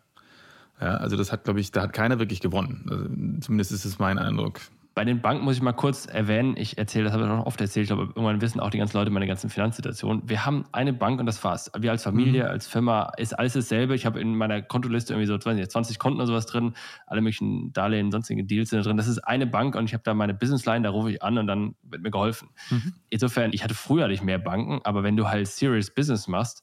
[0.81, 2.85] Ja, also das hat, glaube ich, da hat keiner wirklich gewonnen.
[2.89, 3.05] Also
[3.41, 4.61] zumindest ist es mein Eindruck.
[4.95, 7.61] Bei den Banken muss ich mal kurz erwähnen, ich erzähle, das habe ich noch oft
[7.61, 10.23] erzählt, ich glaube, irgendwann wissen auch die ganzen Leute meine ganzen Finanzsituation.
[10.25, 11.71] Wir haben eine Bank und das war's.
[11.77, 12.49] Wir als Familie, mhm.
[12.49, 13.95] als Firma ist alles dasselbe.
[13.95, 16.73] Ich habe in meiner Kontoliste irgendwie so 20, 20 Konten oder sowas drin,
[17.07, 18.97] alle möglichen Darlehen, sonstige Deals sind drin.
[18.97, 21.47] Das ist eine Bank und ich habe da meine Businessline, da rufe ich an und
[21.47, 22.49] dann wird mir geholfen.
[22.69, 22.93] Mhm.
[23.09, 26.61] Insofern, ich hatte früher nicht mehr Banken, aber wenn du halt Serious Business machst,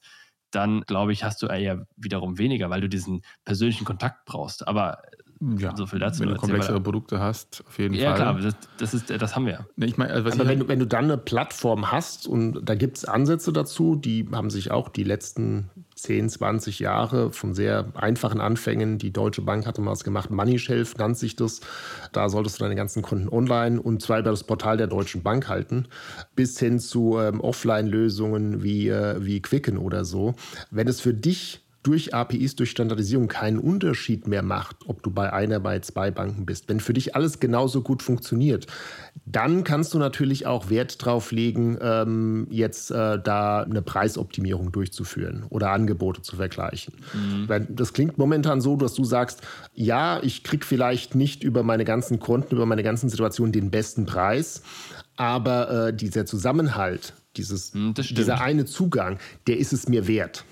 [0.57, 4.67] dann glaube ich, hast du eher wiederum weniger, weil du diesen persönlichen Kontakt brauchst.
[4.67, 5.03] Aber
[5.39, 6.21] ja, so viel dazu.
[6.21, 8.19] Wenn du komplexere Produkte hast, auf jeden ja, Fall.
[8.19, 9.67] Ja, klar, das, das, ist, das haben wir.
[9.75, 12.73] Nee, ich mein, also Aber wenn, du, wenn du dann eine Plattform hast und da
[12.73, 17.91] gibt es Ansätze dazu, die haben sich auch die letzten 10, 20 Jahre von sehr
[17.95, 21.61] einfachen Anfängen, die Deutsche Bank hatte mal was gemacht, Money Shelf nannt sich das.
[22.11, 25.49] Da solltest du deine ganzen Kunden online und zwar über das Portal der Deutschen Bank
[25.49, 25.87] halten,
[26.35, 30.35] bis hin zu ähm, Offline-Lösungen wie, äh, wie Quicken oder so.
[30.69, 35.31] Wenn es für dich durch APIs, durch Standardisierung keinen Unterschied mehr macht, ob du bei
[35.31, 38.67] einer, bei zwei Banken bist, wenn für dich alles genauso gut funktioniert,
[39.25, 45.45] dann kannst du natürlich auch Wert drauf legen, ähm, jetzt äh, da eine Preisoptimierung durchzuführen
[45.49, 46.95] oder Angebote zu vergleichen.
[47.13, 47.67] Mhm.
[47.69, 49.41] Das klingt momentan so, dass du sagst,
[49.73, 54.05] ja, ich kriege vielleicht nicht über meine ganzen Konten, über meine ganzen Situationen den besten
[54.05, 54.61] Preis,
[55.15, 60.45] aber äh, dieser Zusammenhalt, dieses, hm, dieser eine Zugang, der ist es mir wert.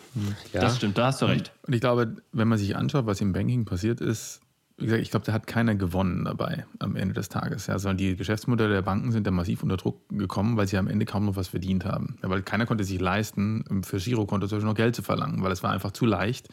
[0.54, 0.62] Ja?
[0.62, 1.52] Das stimmt, da hast du recht.
[1.68, 4.42] Und ich glaube, wenn man sich anschaut, was im Banking passiert ist,
[4.78, 7.68] wie gesagt, ich glaube, da hat keiner gewonnen dabei am Ende des Tages.
[7.68, 10.88] Ja, sondern die Geschäftsmodelle der Banken sind da massiv unter Druck gekommen, weil sie am
[10.88, 12.18] Ende kaum noch was verdient haben.
[12.22, 15.54] Ja, weil keiner konnte sich leisten, für Girokonto zum Beispiel noch Geld zu verlangen, weil
[15.54, 16.50] es war einfach zu leicht,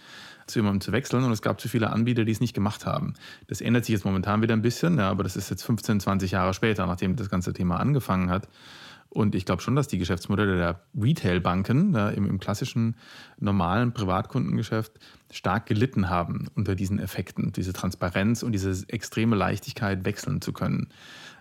[0.46, 3.14] zu jemandem zu wechseln und es gab zu viele Anbieter, die es nicht gemacht haben.
[3.48, 6.30] Das ändert sich jetzt momentan wieder ein bisschen, ja, aber das ist jetzt 15, 20
[6.30, 8.48] Jahre später, nachdem das ganze Thema angefangen hat.
[9.12, 12.96] Und ich glaube schon, dass die Geschäftsmodelle der Retail-Banken ja, im, im, klassischen,
[13.38, 14.92] normalen Privatkundengeschäft
[15.30, 20.88] stark gelitten haben unter diesen Effekten, diese Transparenz und diese extreme Leichtigkeit wechseln zu können.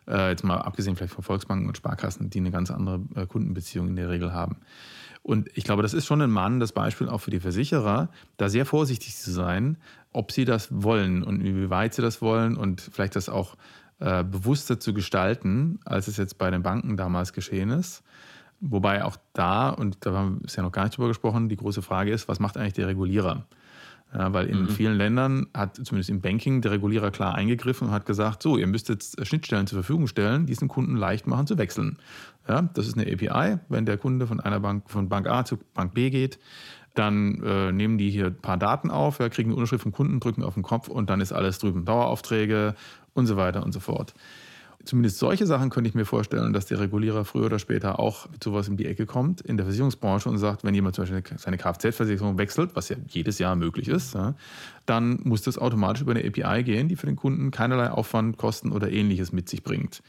[0.05, 3.87] Äh, jetzt mal abgesehen vielleicht von Volksbanken und Sparkassen, die eine ganz andere äh, Kundenbeziehung
[3.87, 4.57] in der Regel haben.
[5.23, 8.65] Und ich glaube, das ist schon ein mahnendes Beispiel auch für die Versicherer, da sehr
[8.65, 9.77] vorsichtig zu sein,
[10.11, 13.55] ob sie das wollen und wie weit sie das wollen und vielleicht das auch
[14.01, 18.03] äh, bewusster zu gestalten, als es jetzt bei den Banken damals geschehen ist.
[18.59, 21.81] Wobei auch da, und da haben wir ja noch gar nicht drüber gesprochen, die große
[21.81, 23.45] Frage ist, was macht eigentlich der Regulierer?
[24.13, 24.69] Ja, weil in mhm.
[24.69, 28.67] vielen Ländern hat zumindest im Banking der Regulierer klar eingegriffen und hat gesagt, so, ihr
[28.67, 31.97] müsst jetzt Schnittstellen zur Verfügung stellen, diesen Kunden leicht machen zu wechseln.
[32.47, 33.59] Ja, das ist eine API.
[33.69, 36.39] Wenn der Kunde von einer Bank, von Bank A zu Bank B geht,
[36.93, 40.19] dann äh, nehmen die hier ein paar Daten auf, ja, kriegen eine Unterschrift vom Kunden,
[40.19, 41.85] drücken auf den Kopf und dann ist alles drüben.
[41.85, 42.75] Daueraufträge
[43.13, 44.13] und so weiter und so fort.
[44.83, 48.43] Zumindest solche Sachen könnte ich mir vorstellen, dass der Regulierer früher oder später auch mit
[48.43, 51.57] sowas in die Ecke kommt in der Versicherungsbranche und sagt, wenn jemand zum Beispiel seine
[51.57, 54.17] Kfz-Versicherung wechselt, was ja jedes Jahr möglich ist,
[54.87, 58.71] dann muss das automatisch über eine API gehen, die für den Kunden keinerlei Aufwand, Kosten
[58.71, 60.01] oder ähnliches mit sich bringt.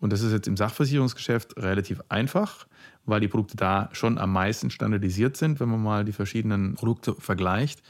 [0.00, 2.66] Und das ist jetzt im Sachversicherungsgeschäft relativ einfach,
[3.04, 7.14] weil die Produkte da schon am meisten standardisiert sind, wenn man mal die verschiedenen Produkte
[7.14, 7.82] vergleicht.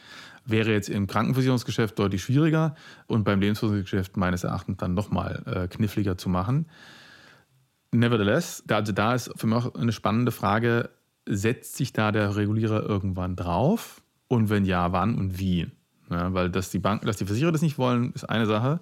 [0.48, 2.74] Wäre jetzt im Krankenversicherungsgeschäft deutlich schwieriger
[3.06, 6.66] und beim Lebensversicherungsgeschäft meines Erachtens dann nochmal äh, kniffliger zu machen.
[7.92, 10.90] Nevertheless, also da ist für mich auch eine spannende Frage,
[11.26, 14.02] setzt sich da der Regulierer irgendwann drauf?
[14.26, 15.70] Und wenn ja, wann und wie?
[16.10, 18.80] Ja, weil dass die Banken, dass die Versicherer das nicht wollen, ist eine Sache.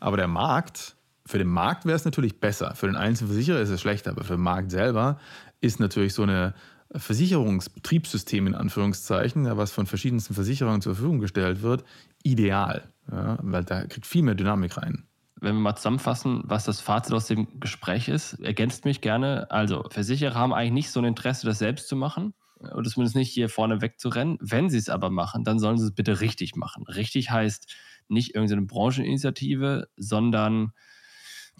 [0.00, 2.74] Aber der Markt, für den Markt wäre es natürlich besser.
[2.74, 5.18] Für den einzelnen Versicherer ist es schlechter, aber für den Markt selber
[5.60, 6.54] ist natürlich so eine
[6.94, 11.84] Versicherungsbetriebssystem in Anführungszeichen, was von verschiedensten Versicherungen zur Verfügung gestellt wird,
[12.22, 15.04] ideal, ja, weil da kriegt viel mehr Dynamik rein.
[15.38, 19.50] Wenn wir mal zusammenfassen, was das Fazit aus dem Gespräch ist, ergänzt mich gerne.
[19.50, 23.32] Also, Versicherer haben eigentlich nicht so ein Interesse, das selbst zu machen oder zumindest nicht
[23.32, 24.38] hier vorne wegzurennen.
[24.40, 26.84] Wenn sie es aber machen, dann sollen sie es bitte richtig machen.
[26.84, 27.70] Richtig heißt
[28.08, 30.72] nicht irgendeine Brancheninitiative, sondern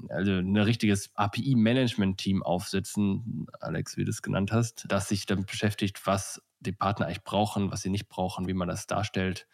[0.09, 6.07] also ein richtiges API-Management-Team aufsetzen, Alex, wie du es genannt hast, das sich damit beschäftigt,
[6.07, 9.47] was die Partner eigentlich brauchen, was sie nicht brauchen, wie man das darstellt.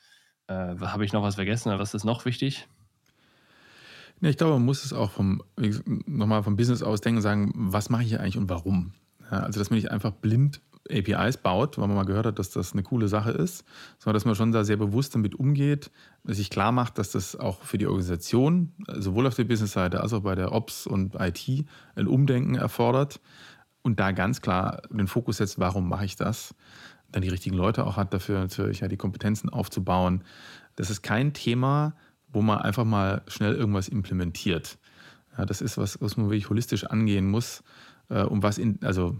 [0.46, 1.76] Äh, Habe ich noch was vergessen?
[1.78, 2.68] Was ist noch wichtig?
[4.20, 5.42] Ja, ich glaube, man muss es auch vom,
[6.06, 8.94] nochmal vom Business aus denken und sagen, was mache ich hier eigentlich und warum?
[9.30, 10.60] Ja, also, dass man nicht einfach blind
[10.90, 13.64] APIs baut, weil man mal gehört hat, dass das eine coole Sache ist,
[13.98, 15.90] sondern dass man schon da sehr bewusst damit umgeht,
[16.24, 20.22] sich klar macht, dass das auch für die Organisation, sowohl auf der Business-Seite als auch
[20.22, 23.20] bei der Ops und IT, ein Umdenken erfordert
[23.82, 26.54] und da ganz klar den Fokus setzt, warum mache ich das?
[27.10, 30.24] Dann die richtigen Leute auch hat dafür natürlich ja die Kompetenzen aufzubauen.
[30.76, 31.94] Das ist kein Thema,
[32.32, 34.78] wo man einfach mal schnell irgendwas implementiert.
[35.36, 37.62] Ja, das ist was, was man wirklich holistisch angehen muss,
[38.08, 39.16] äh, um was in, also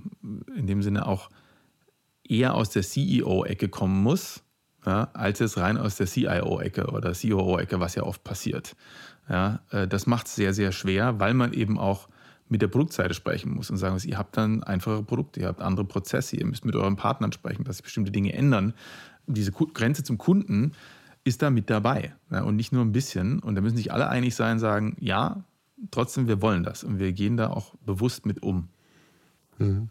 [0.57, 1.29] in dem Sinne auch
[2.29, 4.43] eher aus der CEO-Ecke kommen muss,
[4.87, 8.75] ja, als es rein aus der CIO-Ecke oder COO-Ecke, was ja oft passiert.
[9.29, 12.09] Ja, äh, das macht es sehr, sehr schwer, weil man eben auch
[12.49, 15.63] mit der Produktseite sprechen muss und sagen muss, ihr habt dann einfache Produkte, ihr habt
[15.63, 18.75] andere Prozesse, ihr müsst mit euren Partnern sprechen, dass sich bestimmte Dinge ändern.
[19.27, 20.73] Diese Grenze zum Kunden
[21.25, 23.39] ist da mit dabei ja, und nicht nur ein bisschen.
[23.39, 25.45] Und da müssen sich alle einig sein, sagen, ja,
[25.91, 28.69] trotzdem, wir wollen das und wir gehen da auch bewusst mit um.
[29.59, 29.89] Mhm.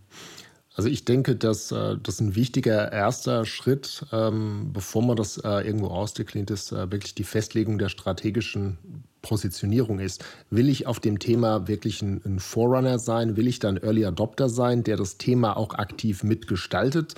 [0.74, 5.66] Also ich denke, dass äh, das ein wichtiger erster Schritt, ähm, bevor man das äh,
[5.66, 8.78] irgendwo ausdekliniert ist, äh, wirklich die Festlegung der strategischen
[9.22, 10.24] Positionierung ist.
[10.50, 13.36] Will ich auf dem Thema wirklich ein, ein Forerunner sein?
[13.36, 17.16] Will ich dann Early Adopter sein, der das Thema auch aktiv mitgestaltet?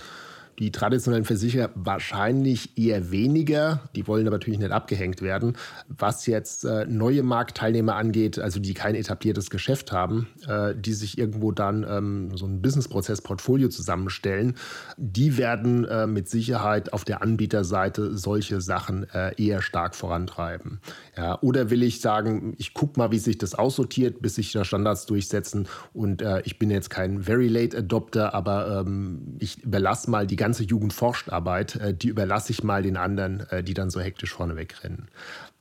[0.59, 3.81] Die traditionellen Versicherer wahrscheinlich eher weniger.
[3.95, 5.57] Die wollen aber natürlich nicht abgehängt werden.
[5.87, 11.17] Was jetzt äh, neue Marktteilnehmer angeht, also die kein etabliertes Geschäft haben, äh, die sich
[11.17, 14.55] irgendwo dann ähm, so ein Businessprozess-Portfolio zusammenstellen,
[14.97, 20.79] die werden äh, mit Sicherheit auf der Anbieterseite solche Sachen eher stark vorantreiben.
[21.17, 24.63] Ja, oder will ich sagen, ich gucke mal, wie sich das aussortiert, bis sich da
[24.63, 30.27] Standards durchsetzen und ich bin jetzt kein Very Late Adopter, aber ähm, ich überlasse mal
[30.27, 34.33] die ganze Jugendforscharbeit, äh, die überlasse ich mal den anderen, äh, die dann so hektisch
[34.33, 35.07] vorne wegrennen.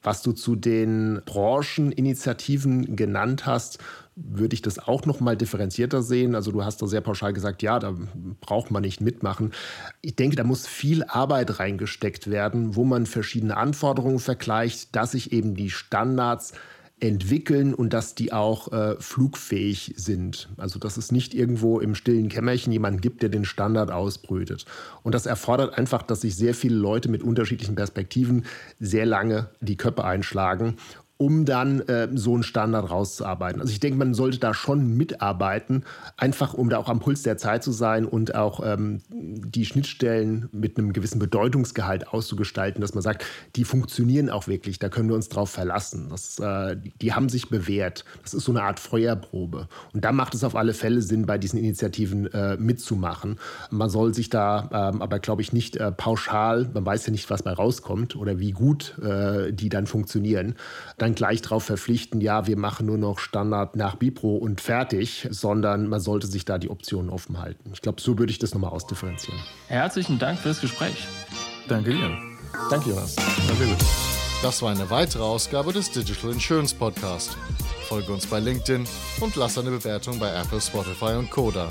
[0.03, 3.79] Was du zu den Brancheninitiativen genannt hast,
[4.17, 6.35] würde ich das auch noch mal differenzierter sehen.
[6.35, 7.95] Also du hast da sehr pauschal gesagt, ja, da
[8.41, 9.53] braucht man nicht mitmachen.
[10.01, 15.33] Ich denke, da muss viel Arbeit reingesteckt werden, wo man verschiedene Anforderungen vergleicht, dass sich
[15.33, 16.55] eben die Standards
[17.03, 20.49] entwickeln und dass die auch äh, flugfähig sind.
[20.57, 24.67] Also dass es nicht irgendwo im stillen Kämmerchen jemanden gibt, der den Standard ausbrütet.
[25.03, 28.45] Und das erfordert einfach, dass sich sehr viele Leute mit unterschiedlichen Perspektiven
[28.79, 30.77] sehr lange die Köpfe einschlagen
[31.23, 33.61] um dann äh, so einen Standard rauszuarbeiten.
[33.61, 35.85] Also ich denke, man sollte da schon mitarbeiten,
[36.17, 40.49] einfach um da auch am Puls der Zeit zu sein und auch ähm, die Schnittstellen
[40.51, 45.15] mit einem gewissen Bedeutungsgehalt auszugestalten, dass man sagt, die funktionieren auch wirklich, da können wir
[45.15, 46.09] uns drauf verlassen.
[46.11, 48.05] Das, äh, die haben sich bewährt.
[48.25, 49.69] Das ist so eine Art Feuerprobe.
[49.93, 53.39] Und da macht es auf alle Fälle Sinn, bei diesen Initiativen äh, mitzumachen.
[53.71, 57.31] Man soll sich da ähm, aber, glaube ich, nicht äh, pauschal, man weiß ja nicht,
[57.31, 60.57] was bei rauskommt oder wie gut äh, die dann funktionieren,
[60.99, 65.29] dann dann gleich darauf verpflichten, ja, wir machen nur noch Standard nach Bipro und fertig,
[65.31, 67.71] sondern man sollte sich da die Optionen offen halten.
[67.73, 69.39] Ich glaube, so würde ich das nochmal ausdifferenzieren.
[69.69, 71.07] Herzlichen Dank für das Gespräch.
[71.69, 72.19] Danke dir.
[72.71, 73.17] Danke, Jonas.
[73.17, 73.77] Gut.
[74.43, 77.37] Das war eine weitere Ausgabe des Digital Insurance Podcast.
[77.89, 78.87] Folge uns bei LinkedIn
[79.21, 81.69] und lass eine Bewertung bei Apple, Spotify und Koda.